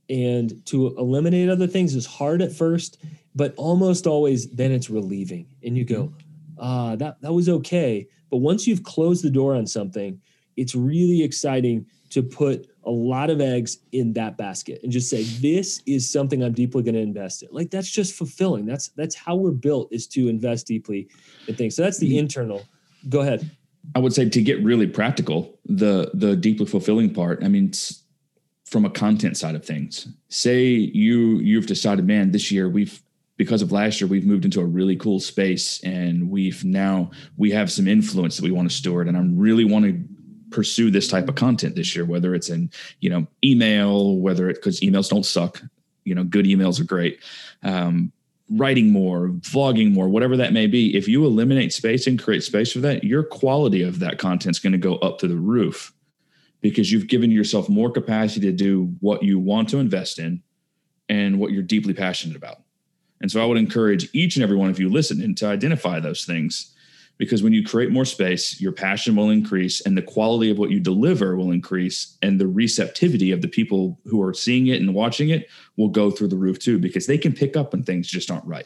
And 0.08 0.64
to 0.66 0.88
eliminate 0.98 1.48
other 1.48 1.66
things 1.66 1.94
is 1.94 2.06
hard 2.06 2.42
at 2.42 2.52
first, 2.52 2.98
but 3.34 3.54
almost 3.56 4.06
always 4.06 4.50
then 4.50 4.72
it's 4.72 4.90
relieving. 4.90 5.46
And 5.62 5.78
you 5.78 5.84
go, 5.84 6.12
ah, 6.58 6.96
that, 6.96 7.20
that 7.20 7.32
was 7.32 7.48
okay. 7.48 8.08
But 8.30 8.38
once 8.38 8.66
you've 8.66 8.82
closed 8.82 9.24
the 9.24 9.30
door 9.30 9.54
on 9.54 9.66
something, 9.66 10.20
it's 10.56 10.74
really 10.74 11.22
exciting 11.22 11.86
to 12.10 12.22
put 12.22 12.66
a 12.84 12.90
lot 12.90 13.30
of 13.30 13.40
eggs 13.40 13.78
in 13.92 14.12
that 14.14 14.36
basket 14.36 14.80
and 14.82 14.90
just 14.90 15.10
say 15.10 15.22
this 15.22 15.82
is 15.86 16.10
something 16.10 16.42
i'm 16.42 16.52
deeply 16.52 16.82
going 16.82 16.94
to 16.94 17.00
invest 17.00 17.42
in. 17.42 17.48
Like 17.52 17.70
that's 17.70 17.90
just 17.90 18.14
fulfilling. 18.14 18.66
That's 18.66 18.88
that's 18.88 19.14
how 19.14 19.36
we're 19.36 19.50
built 19.50 19.92
is 19.92 20.06
to 20.08 20.28
invest 20.28 20.66
deeply 20.66 21.08
in 21.46 21.54
things. 21.54 21.76
So 21.76 21.82
that's 21.82 21.98
the 21.98 22.10
mm-hmm. 22.10 22.18
internal. 22.20 22.62
Go 23.08 23.20
ahead. 23.20 23.50
I 23.94 23.98
would 23.98 24.12
say 24.12 24.28
to 24.28 24.42
get 24.42 24.62
really 24.62 24.86
practical 24.86 25.58
the 25.66 26.10
the 26.14 26.36
deeply 26.36 26.66
fulfilling 26.66 27.12
part 27.12 27.42
i 27.42 27.48
mean 27.48 27.72
from 28.64 28.84
a 28.84 28.90
content 28.90 29.36
side 29.36 29.56
of 29.56 29.64
things. 29.64 30.08
Say 30.28 30.64
you 30.68 31.38
you've 31.38 31.66
decided 31.66 32.06
man 32.06 32.30
this 32.30 32.50
year 32.52 32.68
we've 32.68 33.02
because 33.36 33.62
of 33.62 33.72
last 33.72 34.00
year 34.00 34.08
we've 34.08 34.26
moved 34.26 34.44
into 34.44 34.60
a 34.60 34.64
really 34.64 34.96
cool 34.96 35.18
space 35.18 35.82
and 35.82 36.30
we've 36.30 36.64
now 36.64 37.10
we 37.36 37.50
have 37.50 37.72
some 37.72 37.88
influence 37.88 38.36
that 38.36 38.44
we 38.44 38.50
want 38.50 38.70
to 38.70 38.76
steward 38.76 39.08
and 39.08 39.16
i'm 39.16 39.38
really 39.38 39.64
want 39.64 39.86
to 39.86 39.98
pursue 40.50 40.90
this 40.90 41.08
type 41.08 41.28
of 41.28 41.34
content 41.34 41.76
this 41.76 41.94
year, 41.94 42.04
whether 42.04 42.34
it's 42.34 42.48
in, 42.48 42.70
you 43.00 43.10
know, 43.10 43.26
email, 43.44 44.16
whether 44.16 44.48
it, 44.48 44.54
because 44.54 44.80
emails 44.80 45.08
don't 45.08 45.26
suck, 45.26 45.62
you 46.04 46.14
know, 46.14 46.24
good 46.24 46.46
emails 46.46 46.80
are 46.80 46.84
great. 46.84 47.20
Um, 47.62 48.12
writing 48.50 48.90
more, 48.90 49.28
vlogging 49.28 49.92
more, 49.92 50.08
whatever 50.08 50.36
that 50.36 50.52
may 50.52 50.66
be. 50.66 50.96
If 50.96 51.06
you 51.06 51.24
eliminate 51.24 51.72
space 51.72 52.06
and 52.06 52.20
create 52.20 52.42
space 52.42 52.72
for 52.72 52.80
that, 52.80 53.04
your 53.04 53.22
quality 53.22 53.82
of 53.82 54.00
that 54.00 54.18
content 54.18 54.56
is 54.56 54.60
going 54.60 54.72
to 54.72 54.78
go 54.78 54.96
up 54.96 55.18
to 55.18 55.28
the 55.28 55.36
roof 55.36 55.92
because 56.60 56.90
you've 56.90 57.06
given 57.06 57.30
yourself 57.30 57.68
more 57.68 57.90
capacity 57.90 58.46
to 58.46 58.52
do 58.52 58.94
what 59.00 59.22
you 59.22 59.38
want 59.38 59.68
to 59.68 59.78
invest 59.78 60.18
in 60.18 60.42
and 61.08 61.38
what 61.38 61.52
you're 61.52 61.62
deeply 61.62 61.94
passionate 61.94 62.36
about. 62.36 62.62
And 63.20 63.30
so 63.30 63.42
I 63.42 63.46
would 63.46 63.58
encourage 63.58 64.08
each 64.12 64.36
and 64.36 64.42
every 64.42 64.56
one 64.56 64.70
of 64.70 64.80
you 64.80 64.88
listening 64.88 65.34
to 65.36 65.46
identify 65.46 66.00
those 66.00 66.24
things 66.24 66.74
because 67.20 67.42
when 67.42 67.52
you 67.52 67.62
create 67.62 67.90
more 67.90 68.06
space, 68.06 68.58
your 68.62 68.72
passion 68.72 69.14
will 69.14 69.28
increase 69.28 69.82
and 69.82 69.94
the 69.94 70.00
quality 70.00 70.50
of 70.50 70.56
what 70.56 70.70
you 70.70 70.80
deliver 70.80 71.36
will 71.36 71.50
increase 71.50 72.16
and 72.22 72.40
the 72.40 72.48
receptivity 72.48 73.30
of 73.30 73.42
the 73.42 73.46
people 73.46 74.00
who 74.06 74.22
are 74.22 74.32
seeing 74.32 74.68
it 74.68 74.80
and 74.80 74.94
watching 74.94 75.28
it 75.28 75.46
will 75.76 75.90
go 75.90 76.10
through 76.10 76.28
the 76.28 76.36
roof 76.36 76.58
too 76.58 76.78
because 76.78 77.06
they 77.06 77.18
can 77.18 77.34
pick 77.34 77.58
up 77.58 77.72
when 77.72 77.82
things 77.84 78.08
just 78.08 78.30
aren't 78.30 78.46
right. 78.46 78.64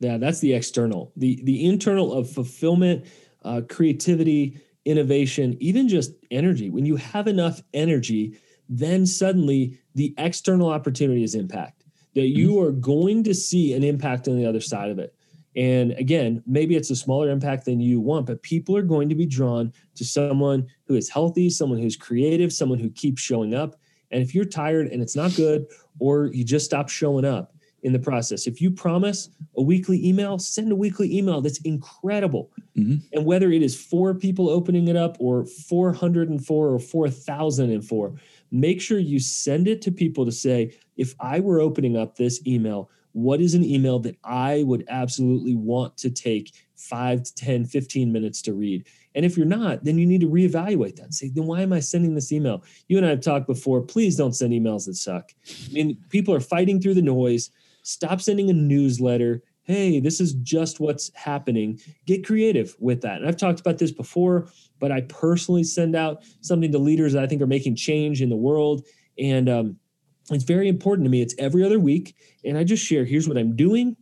Yeah, 0.00 0.16
that's 0.16 0.40
the 0.40 0.54
external. 0.54 1.12
The 1.16 1.42
the 1.44 1.66
internal 1.66 2.14
of 2.14 2.30
fulfillment, 2.30 3.04
uh, 3.44 3.60
creativity, 3.68 4.58
innovation, 4.86 5.54
even 5.60 5.88
just 5.88 6.12
energy. 6.30 6.70
When 6.70 6.86
you 6.86 6.96
have 6.96 7.28
enough 7.28 7.60
energy, 7.74 8.38
then 8.70 9.04
suddenly 9.04 9.78
the 9.94 10.14
external 10.16 10.70
opportunity 10.70 11.22
is 11.22 11.34
impact. 11.34 11.84
That 12.14 12.28
you 12.28 12.52
mm-hmm. 12.52 12.66
are 12.66 12.72
going 12.72 13.24
to 13.24 13.34
see 13.34 13.74
an 13.74 13.84
impact 13.84 14.26
on 14.26 14.38
the 14.38 14.46
other 14.46 14.62
side 14.62 14.90
of 14.90 14.98
it. 14.98 15.14
And 15.58 15.90
again, 15.94 16.40
maybe 16.46 16.76
it's 16.76 16.90
a 16.90 16.96
smaller 16.96 17.30
impact 17.30 17.64
than 17.64 17.80
you 17.80 17.98
want, 17.98 18.26
but 18.26 18.40
people 18.42 18.76
are 18.76 18.82
going 18.82 19.08
to 19.08 19.16
be 19.16 19.26
drawn 19.26 19.72
to 19.96 20.04
someone 20.04 20.68
who 20.86 20.94
is 20.94 21.10
healthy, 21.10 21.50
someone 21.50 21.80
who's 21.80 21.96
creative, 21.96 22.52
someone 22.52 22.78
who 22.78 22.90
keeps 22.90 23.20
showing 23.20 23.54
up. 23.54 23.74
And 24.12 24.22
if 24.22 24.36
you're 24.36 24.44
tired 24.44 24.86
and 24.86 25.02
it's 25.02 25.16
not 25.16 25.34
good, 25.34 25.66
or 25.98 26.26
you 26.26 26.44
just 26.44 26.64
stop 26.64 26.88
showing 26.88 27.24
up 27.24 27.54
in 27.82 27.92
the 27.92 27.98
process, 27.98 28.46
if 28.46 28.60
you 28.60 28.70
promise 28.70 29.30
a 29.56 29.62
weekly 29.62 30.06
email, 30.06 30.38
send 30.38 30.70
a 30.70 30.76
weekly 30.76 31.18
email 31.18 31.40
that's 31.40 31.60
incredible. 31.62 32.52
Mm-hmm. 32.76 32.98
And 33.12 33.26
whether 33.26 33.50
it 33.50 33.60
is 33.60 33.74
four 33.74 34.14
people 34.14 34.48
opening 34.48 34.86
it 34.86 34.94
up 34.94 35.16
or 35.18 35.44
404 35.44 36.68
or 36.68 36.78
4,004, 36.78 38.14
make 38.52 38.80
sure 38.80 39.00
you 39.00 39.18
send 39.18 39.66
it 39.66 39.82
to 39.82 39.90
people 39.90 40.24
to 40.24 40.30
say, 40.30 40.78
if 40.96 41.16
I 41.18 41.40
were 41.40 41.58
opening 41.60 41.96
up 41.96 42.14
this 42.14 42.46
email, 42.46 42.90
what 43.18 43.40
is 43.40 43.54
an 43.54 43.64
email 43.64 43.98
that 44.00 44.16
I 44.22 44.62
would 44.62 44.84
absolutely 44.88 45.56
want 45.56 45.96
to 45.98 46.10
take 46.10 46.52
five 46.76 47.24
to 47.24 47.34
10, 47.34 47.64
15 47.64 48.12
minutes 48.12 48.40
to 48.42 48.54
read? 48.54 48.86
And 49.14 49.24
if 49.24 49.36
you're 49.36 49.46
not, 49.46 49.82
then 49.82 49.98
you 49.98 50.06
need 50.06 50.20
to 50.20 50.28
reevaluate 50.28 50.96
that 50.96 51.12
say, 51.12 51.28
then 51.28 51.46
why 51.46 51.62
am 51.62 51.72
I 51.72 51.80
sending 51.80 52.14
this 52.14 52.30
email? 52.30 52.62
You 52.86 52.96
and 52.96 53.06
I 53.06 53.10
have 53.10 53.20
talked 53.20 53.48
before. 53.48 53.82
Please 53.82 54.14
don't 54.14 54.36
send 54.36 54.52
emails 54.52 54.86
that 54.86 54.94
suck. 54.94 55.32
I 55.68 55.72
mean, 55.72 55.96
people 56.10 56.32
are 56.32 56.40
fighting 56.40 56.80
through 56.80 56.94
the 56.94 57.02
noise. 57.02 57.50
Stop 57.82 58.20
sending 58.20 58.50
a 58.50 58.52
newsletter. 58.52 59.42
Hey, 59.64 59.98
this 59.98 60.20
is 60.20 60.34
just 60.34 60.78
what's 60.78 61.10
happening. 61.14 61.80
Get 62.06 62.24
creative 62.24 62.76
with 62.78 63.00
that. 63.02 63.18
And 63.18 63.26
I've 63.26 63.36
talked 63.36 63.58
about 63.58 63.78
this 63.78 63.90
before, 63.90 64.48
but 64.78 64.92
I 64.92 65.00
personally 65.02 65.64
send 65.64 65.96
out 65.96 66.22
something 66.40 66.70
to 66.70 66.78
leaders 66.78 67.14
that 67.14 67.24
I 67.24 67.26
think 67.26 67.42
are 67.42 67.48
making 67.48 67.74
change 67.74 68.22
in 68.22 68.28
the 68.28 68.36
world. 68.36 68.86
And 69.18 69.48
um, 69.48 69.76
it's 70.34 70.44
very 70.44 70.68
important 70.68 71.04
to 71.06 71.10
me. 71.10 71.22
It's 71.22 71.34
every 71.38 71.64
other 71.64 71.78
week. 71.78 72.16
And 72.44 72.56
I 72.58 72.64
just 72.64 72.84
share 72.84 73.04
here's 73.04 73.28
what 73.28 73.38
I'm 73.38 73.56
doing 73.56 73.96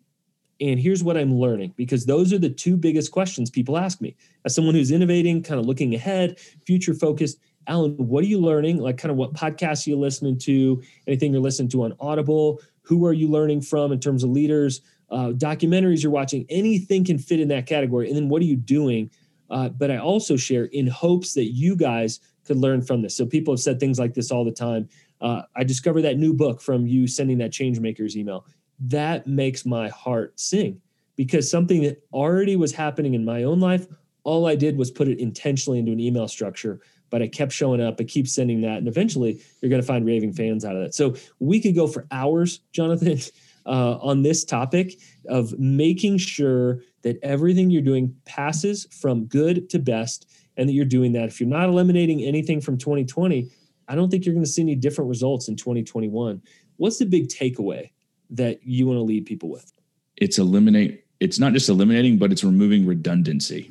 and 0.60 0.80
here's 0.80 1.04
what 1.04 1.16
I'm 1.16 1.34
learning 1.34 1.74
because 1.76 2.06
those 2.06 2.32
are 2.32 2.38
the 2.38 2.48
two 2.50 2.76
biggest 2.76 3.12
questions 3.12 3.50
people 3.50 3.76
ask 3.76 4.00
me. 4.00 4.16
As 4.44 4.54
someone 4.54 4.74
who's 4.74 4.90
innovating, 4.90 5.42
kind 5.42 5.60
of 5.60 5.66
looking 5.66 5.94
ahead, 5.94 6.38
future 6.66 6.94
focused, 6.94 7.38
Alan, 7.66 7.96
what 7.96 8.22
are 8.24 8.28
you 8.28 8.40
learning? 8.40 8.78
Like, 8.78 8.96
kind 8.96 9.10
of 9.10 9.16
what 9.16 9.34
podcasts 9.34 9.86
are 9.86 9.90
you 9.90 9.98
listening 9.98 10.38
to? 10.38 10.82
Anything 11.06 11.32
you're 11.32 11.42
listening 11.42 11.68
to 11.70 11.84
on 11.84 11.94
Audible? 12.00 12.60
Who 12.82 13.04
are 13.06 13.12
you 13.12 13.28
learning 13.28 13.62
from 13.62 13.92
in 13.92 14.00
terms 14.00 14.22
of 14.22 14.30
leaders? 14.30 14.82
Uh, 15.10 15.32
documentaries 15.36 16.02
you're 16.02 16.12
watching? 16.12 16.46
Anything 16.48 17.04
can 17.04 17.18
fit 17.18 17.40
in 17.40 17.48
that 17.48 17.66
category. 17.66 18.08
And 18.08 18.16
then 18.16 18.28
what 18.28 18.40
are 18.40 18.46
you 18.46 18.56
doing? 18.56 19.10
Uh, 19.50 19.68
but 19.68 19.90
I 19.90 19.98
also 19.98 20.36
share 20.36 20.64
in 20.66 20.86
hopes 20.86 21.34
that 21.34 21.46
you 21.46 21.76
guys 21.76 22.20
could 22.46 22.56
learn 22.56 22.82
from 22.82 23.02
this. 23.02 23.16
So 23.16 23.26
people 23.26 23.54
have 23.54 23.60
said 23.60 23.80
things 23.80 23.98
like 23.98 24.14
this 24.14 24.30
all 24.30 24.44
the 24.44 24.52
time. 24.52 24.88
Uh, 25.20 25.42
I 25.54 25.64
discovered 25.64 26.02
that 26.02 26.18
new 26.18 26.32
book 26.32 26.60
from 26.60 26.86
you 26.86 27.06
sending 27.06 27.38
that 27.38 27.50
Changemakers 27.50 28.16
email. 28.16 28.46
That 28.80 29.26
makes 29.26 29.64
my 29.64 29.88
heart 29.88 30.38
sing 30.38 30.80
because 31.16 31.50
something 31.50 31.82
that 31.82 32.02
already 32.12 32.56
was 32.56 32.72
happening 32.72 33.14
in 33.14 33.24
my 33.24 33.44
own 33.44 33.58
life, 33.58 33.86
all 34.22 34.46
I 34.46 34.54
did 34.54 34.76
was 34.76 34.90
put 34.90 35.08
it 35.08 35.18
intentionally 35.18 35.78
into 35.78 35.92
an 35.92 36.00
email 36.00 36.28
structure. 36.28 36.80
But 37.08 37.22
I 37.22 37.28
kept 37.28 37.52
showing 37.52 37.80
up, 37.80 37.96
I 38.00 38.04
keep 38.04 38.28
sending 38.28 38.60
that, 38.62 38.78
and 38.78 38.88
eventually 38.88 39.40
you're 39.60 39.70
going 39.70 39.80
to 39.80 39.86
find 39.86 40.04
raving 40.04 40.32
fans 40.32 40.64
out 40.64 40.74
of 40.76 40.82
that. 40.82 40.94
So 40.94 41.14
we 41.38 41.60
could 41.60 41.74
go 41.74 41.86
for 41.86 42.06
hours, 42.10 42.60
Jonathan, 42.72 43.18
uh, 43.66 43.98
on 44.00 44.22
this 44.22 44.44
topic 44.44 44.98
of 45.28 45.58
making 45.58 46.18
sure 46.18 46.82
that 47.02 47.18
everything 47.22 47.70
you're 47.70 47.82
doing 47.82 48.14
passes 48.24 48.86
from 48.90 49.26
good 49.26 49.70
to 49.70 49.78
best, 49.78 50.28
and 50.56 50.68
that 50.68 50.72
you're 50.72 50.84
doing 50.84 51.12
that. 51.12 51.24
If 51.24 51.40
you're 51.40 51.48
not 51.48 51.68
eliminating 51.68 52.22
anything 52.22 52.60
from 52.60 52.78
2020, 52.78 53.48
I 53.88 53.94
don't 53.94 54.10
think 54.10 54.24
you're 54.24 54.34
going 54.34 54.44
to 54.44 54.50
see 54.50 54.62
any 54.62 54.74
different 54.74 55.08
results 55.08 55.48
in 55.48 55.56
2021. 55.56 56.42
What's 56.76 56.98
the 56.98 57.06
big 57.06 57.28
takeaway 57.28 57.90
that 58.30 58.64
you 58.64 58.86
want 58.86 58.98
to 58.98 59.02
lead 59.02 59.26
people 59.26 59.50
with? 59.50 59.72
It's 60.16 60.38
eliminate. 60.38 61.04
It's 61.20 61.38
not 61.38 61.52
just 61.52 61.68
eliminating, 61.68 62.18
but 62.18 62.32
it's 62.32 62.44
removing 62.44 62.86
redundancy. 62.86 63.70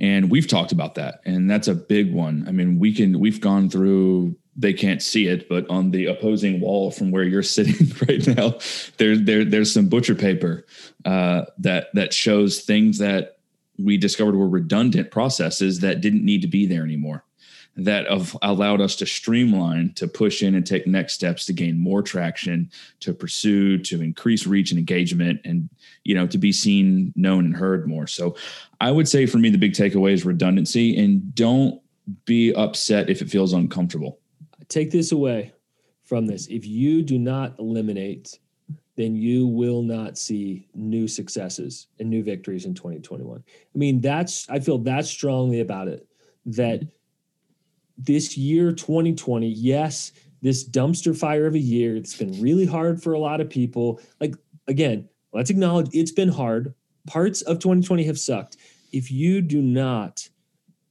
And 0.00 0.30
we've 0.30 0.46
talked 0.46 0.72
about 0.72 0.94
that, 0.94 1.20
and 1.24 1.50
that's 1.50 1.66
a 1.66 1.74
big 1.74 2.12
one. 2.12 2.44
I 2.46 2.52
mean, 2.52 2.78
we 2.78 2.94
can 2.94 3.18
we've 3.18 3.40
gone 3.40 3.68
through. 3.68 4.36
They 4.54 4.72
can't 4.72 5.02
see 5.02 5.26
it, 5.26 5.48
but 5.48 5.68
on 5.70 5.90
the 5.90 6.06
opposing 6.06 6.60
wall 6.60 6.90
from 6.90 7.10
where 7.10 7.24
you're 7.24 7.42
sitting 7.44 7.88
right 8.08 8.24
now, 8.36 8.58
there, 8.98 9.16
there 9.16 9.44
there's 9.44 9.72
some 9.72 9.88
butcher 9.88 10.14
paper 10.14 10.66
uh, 11.04 11.46
that 11.58 11.88
that 11.94 12.12
shows 12.12 12.60
things 12.60 12.98
that 12.98 13.37
we 13.78 13.96
discovered 13.96 14.34
were 14.34 14.48
redundant 14.48 15.10
processes 15.10 15.80
that 15.80 16.00
didn't 16.00 16.24
need 16.24 16.42
to 16.42 16.48
be 16.48 16.66
there 16.66 16.82
anymore 16.82 17.24
that 17.78 18.10
have 18.10 18.36
allowed 18.42 18.80
us 18.80 18.96
to 18.96 19.06
streamline, 19.06 19.92
to 19.94 20.08
push 20.08 20.42
in 20.42 20.56
and 20.56 20.66
take 20.66 20.86
next 20.86 21.14
steps 21.14 21.46
to 21.46 21.52
gain 21.52 21.78
more 21.78 22.02
traction, 22.02 22.68
to 22.98 23.14
pursue, 23.14 23.78
to 23.78 24.02
increase 24.02 24.46
reach 24.46 24.72
and 24.72 24.80
engagement, 24.80 25.40
and 25.44 25.68
you 26.02 26.14
know, 26.14 26.26
to 26.26 26.38
be 26.38 26.50
seen, 26.50 27.12
known, 27.14 27.44
and 27.44 27.56
heard 27.56 27.86
more. 27.86 28.08
So 28.08 28.36
I 28.80 28.90
would 28.90 29.08
say 29.08 29.26
for 29.26 29.38
me, 29.38 29.48
the 29.48 29.58
big 29.58 29.74
takeaway 29.74 30.12
is 30.12 30.24
redundancy 30.24 30.96
and 30.98 31.32
don't 31.34 31.80
be 32.24 32.52
upset 32.54 33.08
if 33.08 33.22
it 33.22 33.30
feels 33.30 33.52
uncomfortable. 33.52 34.18
Take 34.68 34.90
this 34.90 35.12
away 35.12 35.52
from 36.04 36.26
this. 36.26 36.48
If 36.48 36.66
you 36.66 37.02
do 37.02 37.18
not 37.18 37.58
eliminate, 37.60 38.38
then 38.98 39.14
you 39.14 39.46
will 39.46 39.80
not 39.80 40.18
see 40.18 40.66
new 40.74 41.06
successes 41.06 41.86
and 42.00 42.10
new 42.10 42.20
victories 42.20 42.64
in 42.64 42.74
2021. 42.74 43.44
I 43.46 43.78
mean, 43.78 44.00
that's 44.00 44.44
I 44.50 44.58
feel 44.58 44.78
that 44.78 45.06
strongly 45.06 45.60
about 45.60 45.86
it 45.86 46.04
that 46.46 46.82
this 47.96 48.36
year 48.36 48.72
2020 48.72 49.48
yes 49.48 50.12
this 50.40 50.68
dumpster 50.68 51.16
fire 51.16 51.46
of 51.46 51.54
a 51.54 51.58
year 51.58 51.96
it's 51.96 52.16
been 52.16 52.40
really 52.40 52.66
hard 52.66 53.00
for 53.00 53.12
a 53.12 53.18
lot 53.20 53.40
of 53.40 53.48
people. 53.48 54.00
Like 54.20 54.34
again 54.66 55.08
let's 55.32 55.50
acknowledge 55.50 55.90
it's 55.92 56.12
been 56.12 56.28
hard. 56.28 56.74
Parts 57.06 57.42
of 57.42 57.60
2020 57.60 58.02
have 58.04 58.18
sucked. 58.18 58.56
If 58.92 59.12
you 59.12 59.40
do 59.40 59.62
not 59.62 60.28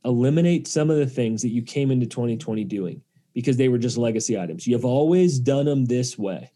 eliminate 0.05 0.65
some 0.65 0.89
of 0.89 0.95
the 0.95 1.07
things 1.07 1.41
that 1.41 1.49
you 1.49 1.61
came 1.61 1.91
into 1.91 2.05
2020 2.05 2.63
doing 2.63 3.01
because 3.33 3.57
they 3.57 3.67
were 3.67 3.77
just 3.77 3.97
legacy 3.97 4.39
items 4.39 4.65
you 4.65 4.73
have 4.73 4.85
always 4.85 5.39
done 5.39 5.65
them 5.65 5.83
this 5.85 6.17
way 6.17 6.49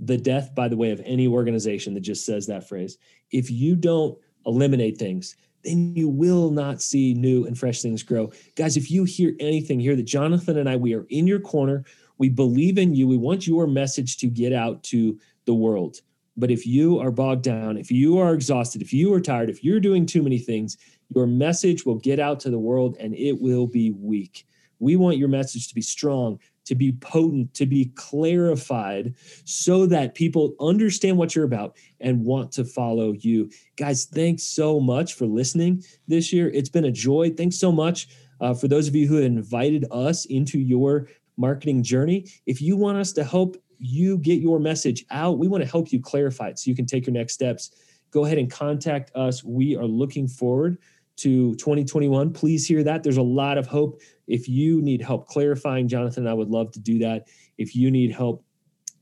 the 0.00 0.16
death 0.16 0.54
by 0.54 0.68
the 0.68 0.76
way 0.76 0.90
of 0.90 1.02
any 1.04 1.26
organization 1.26 1.94
that 1.94 2.00
just 2.00 2.24
says 2.24 2.46
that 2.46 2.68
phrase 2.68 2.98
if 3.30 3.50
you 3.50 3.76
don't 3.76 4.18
eliminate 4.46 4.96
things 4.96 5.36
then 5.64 5.94
you 5.94 6.08
will 6.08 6.50
not 6.50 6.82
see 6.82 7.14
new 7.14 7.46
and 7.46 7.58
fresh 7.58 7.82
things 7.82 8.02
grow. 8.02 8.32
Guys, 8.56 8.76
if 8.76 8.90
you 8.90 9.04
hear 9.04 9.34
anything 9.40 9.80
here 9.80 9.96
that 9.96 10.04
Jonathan 10.04 10.58
and 10.58 10.68
I, 10.68 10.76
we 10.76 10.94
are 10.94 11.06
in 11.08 11.26
your 11.26 11.40
corner. 11.40 11.84
We 12.18 12.28
believe 12.28 12.78
in 12.78 12.94
you. 12.94 13.08
We 13.08 13.16
want 13.16 13.46
your 13.46 13.66
message 13.66 14.16
to 14.18 14.26
get 14.26 14.52
out 14.52 14.82
to 14.84 15.18
the 15.44 15.54
world. 15.54 16.00
But 16.36 16.50
if 16.50 16.66
you 16.66 16.98
are 16.98 17.10
bogged 17.10 17.42
down, 17.42 17.76
if 17.76 17.90
you 17.90 18.18
are 18.18 18.32
exhausted, 18.32 18.80
if 18.80 18.92
you 18.92 19.12
are 19.12 19.20
tired, 19.20 19.50
if 19.50 19.62
you're 19.62 19.80
doing 19.80 20.06
too 20.06 20.22
many 20.22 20.38
things, 20.38 20.78
your 21.14 21.26
message 21.26 21.84
will 21.84 21.96
get 21.96 22.18
out 22.18 22.40
to 22.40 22.50
the 22.50 22.58
world 22.58 22.96
and 22.98 23.14
it 23.14 23.40
will 23.40 23.66
be 23.66 23.90
weak. 23.90 24.46
We 24.78 24.96
want 24.96 25.18
your 25.18 25.28
message 25.28 25.68
to 25.68 25.74
be 25.74 25.82
strong, 25.82 26.40
to 26.64 26.74
be 26.74 26.92
potent, 26.92 27.52
to 27.54 27.66
be 27.66 27.86
clarified 27.94 29.14
so 29.44 29.86
that 29.86 30.14
people 30.14 30.54
understand 30.60 31.16
what 31.16 31.34
you're 31.34 31.44
about 31.44 31.76
and 32.00 32.24
want 32.24 32.52
to 32.52 32.64
follow 32.64 33.12
you. 33.12 33.50
Guys, 33.76 34.06
thanks 34.06 34.42
so 34.42 34.80
much 34.80 35.14
for 35.14 35.26
listening 35.26 35.82
this 36.08 36.32
year. 36.32 36.50
It's 36.50 36.68
been 36.68 36.84
a 36.84 36.92
joy. 36.92 37.30
Thanks 37.30 37.58
so 37.58 37.72
much 37.72 38.08
uh, 38.40 38.54
for 38.54 38.68
those 38.68 38.88
of 38.88 38.94
you 38.94 39.06
who 39.06 39.18
invited 39.18 39.86
us 39.90 40.24
into 40.26 40.58
your 40.58 41.08
marketing 41.36 41.82
journey. 41.82 42.26
If 42.46 42.60
you 42.60 42.76
want 42.76 42.98
us 42.98 43.12
to 43.12 43.24
help 43.24 43.56
you 43.78 44.18
get 44.18 44.40
your 44.40 44.60
message 44.60 45.04
out, 45.10 45.38
we 45.38 45.48
want 45.48 45.64
to 45.64 45.70
help 45.70 45.92
you 45.92 46.00
clarify 46.00 46.48
it 46.48 46.58
so 46.58 46.70
you 46.70 46.76
can 46.76 46.86
take 46.86 47.06
your 47.06 47.14
next 47.14 47.34
steps. 47.34 47.70
Go 48.10 48.24
ahead 48.24 48.38
and 48.38 48.50
contact 48.50 49.10
us. 49.14 49.42
We 49.42 49.74
are 49.76 49.86
looking 49.86 50.28
forward 50.28 50.78
to 51.16 51.54
2021. 51.56 52.32
Please 52.32 52.66
hear 52.66 52.82
that. 52.84 53.02
There's 53.02 53.16
a 53.16 53.22
lot 53.22 53.58
of 53.58 53.66
hope. 53.66 54.00
If 54.26 54.48
you 54.48 54.80
need 54.80 55.02
help 55.02 55.28
clarifying, 55.28 55.88
Jonathan, 55.88 56.26
I 56.26 56.34
would 56.34 56.48
love 56.48 56.72
to 56.72 56.80
do 56.80 56.98
that. 57.00 57.28
If 57.58 57.76
you 57.76 57.90
need 57.90 58.12
help 58.12 58.44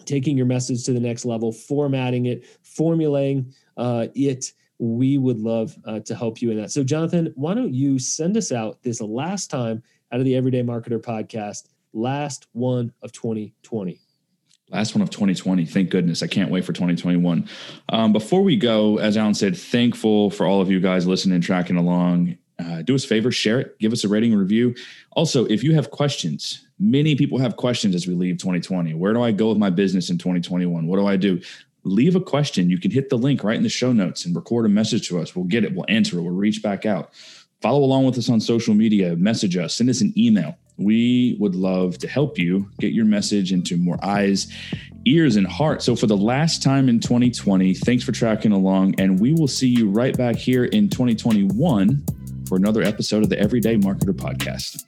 taking 0.05 0.37
your 0.37 0.47
message 0.47 0.85
to 0.85 0.93
the 0.93 1.01
next 1.01 1.25
level, 1.25 1.53
formatting 1.53 2.27
it, 2.27 2.47
formulating 2.63 3.53
uh, 3.77 4.07
it, 4.15 4.53
we 4.79 5.19
would 5.19 5.39
love 5.39 5.77
uh, 5.85 6.01
to 6.01 6.15
help 6.15 6.41
you 6.41 6.51
in 6.51 6.57
that. 6.57 6.73
So, 6.73 6.83
Jonathan, 6.83 7.33
why 7.37 7.55
don't 7.55 7.75
you 7.75 7.99
send 7.99 8.37
us 8.37 8.51
out 8.51 8.83
this 8.83 9.01
last 9.01 9.51
time 9.51 9.83
out 10.11 10.21
of 10.21 10.25
the 10.25 10.35
Everyday 10.35 10.63
Marketer 10.63 11.01
podcast, 11.01 11.69
last 11.93 12.47
one 12.53 12.93
of 13.03 13.13
2020? 13.13 14.01
Last 14.71 14.95
one 14.95 15.03
of 15.03 15.11
2020. 15.11 15.67
Thank 15.67 15.91
goodness. 15.91 16.23
I 16.23 16.29
can't 16.29 16.51
wait 16.51 16.65
for 16.65 16.73
2021. 16.73 17.49
Um, 17.89 18.13
before 18.13 18.43
we 18.43 18.57
go, 18.57 18.99
as 18.99 19.17
Alan 19.17 19.35
said, 19.35 19.57
thankful 19.57 20.31
for 20.31 20.47
all 20.47 20.61
of 20.61 20.71
you 20.71 20.81
guys 20.81 21.07
listening, 21.07 21.41
tracking 21.41 21.77
along. 21.77 22.39
Uh, 22.61 22.83
do 22.83 22.95
us 22.95 23.05
a 23.05 23.09
favor, 23.09 23.33
share 23.33 23.59
it, 23.59 23.79
give 23.79 23.93
us 23.93 24.05
a 24.05 24.09
rating 24.09 24.35
review. 24.35 24.75
Also, 25.13 25.47
if 25.47 25.65
you 25.65 25.75
have 25.75 25.91
questions, 25.91 26.67
many 26.79 27.17
people 27.17 27.39
have 27.39 27.57
questions 27.57 27.95
as 27.95 28.07
we 28.07 28.15
leave 28.15 28.37
2020. 28.39 28.95
Where 28.95 29.13
do 29.13 29.23
I 29.23 29.33
go 29.33 29.49
with 29.49 29.59
my 29.59 29.71
business 29.71 30.11
in 30.11 30.19
2021? 30.19 30.87
What 30.87 30.99
do 30.99 31.07
I 31.07 31.17
do? 31.17 31.41
Leave 31.85 32.15
a 32.15 32.21
question. 32.21 32.69
You 32.69 32.79
can 32.79 32.91
hit 32.91 33.09
the 33.09 33.17
link 33.17 33.43
right 33.43 33.57
in 33.57 33.63
the 33.63 33.71
show 33.71 33.93
notes 33.93 34.27
and 34.27 34.37
record 34.37 34.67
a 34.67 34.69
message 34.69 35.09
to 35.09 35.19
us. 35.19 35.35
We'll 35.35 35.47
get 35.47 35.65
it, 35.65 35.75
we'll 35.75 35.87
answer 35.89 36.19
it, 36.19 36.23
we'll 36.23 36.33
reach 36.33 36.63
back 36.63 36.85
out. 36.85 37.13
Follow 37.63 37.83
along 37.83 38.05
with 38.05 38.19
us 38.19 38.29
on 38.29 38.41
social 38.41 38.75
media, 38.75 39.17
message 39.17 39.57
us, 39.57 39.75
send 39.75 39.89
us 39.89 40.03
an 40.03 40.13
email 40.17 40.57
we 40.81 41.37
would 41.39 41.55
love 41.55 41.99
to 41.99 42.09
help 42.09 42.39
you 42.39 42.69
get 42.79 42.93
your 42.93 43.05
message 43.05 43.53
into 43.53 43.77
more 43.77 43.99
eyes, 44.03 44.49
ears, 45.05 45.37
and 45.37 45.47
hearts. 45.47 45.85
So, 45.85 45.95
for 45.95 46.07
the 46.07 46.17
last 46.17 46.63
time 46.63 46.89
in 46.89 47.01
2020, 47.01 47.75
thanks 47.75 48.03
for 48.03 48.13
tracking 48.13 48.53
along, 48.53 48.99
and 48.99 49.21
we 49.21 49.33
will 49.33 49.49
see 49.49 49.69
you 49.69 49.89
right 49.91 50.17
back 50.17 50.37
here 50.37 50.65
in 50.65 50.89
2021 50.89 52.05
for 52.49 52.57
another 52.57 52.83
episode 52.83 53.23
of 53.23 53.29
the 53.29 53.39
Everyday 53.39 53.77
Marketer 53.77 54.15
Podcast. 54.15 54.85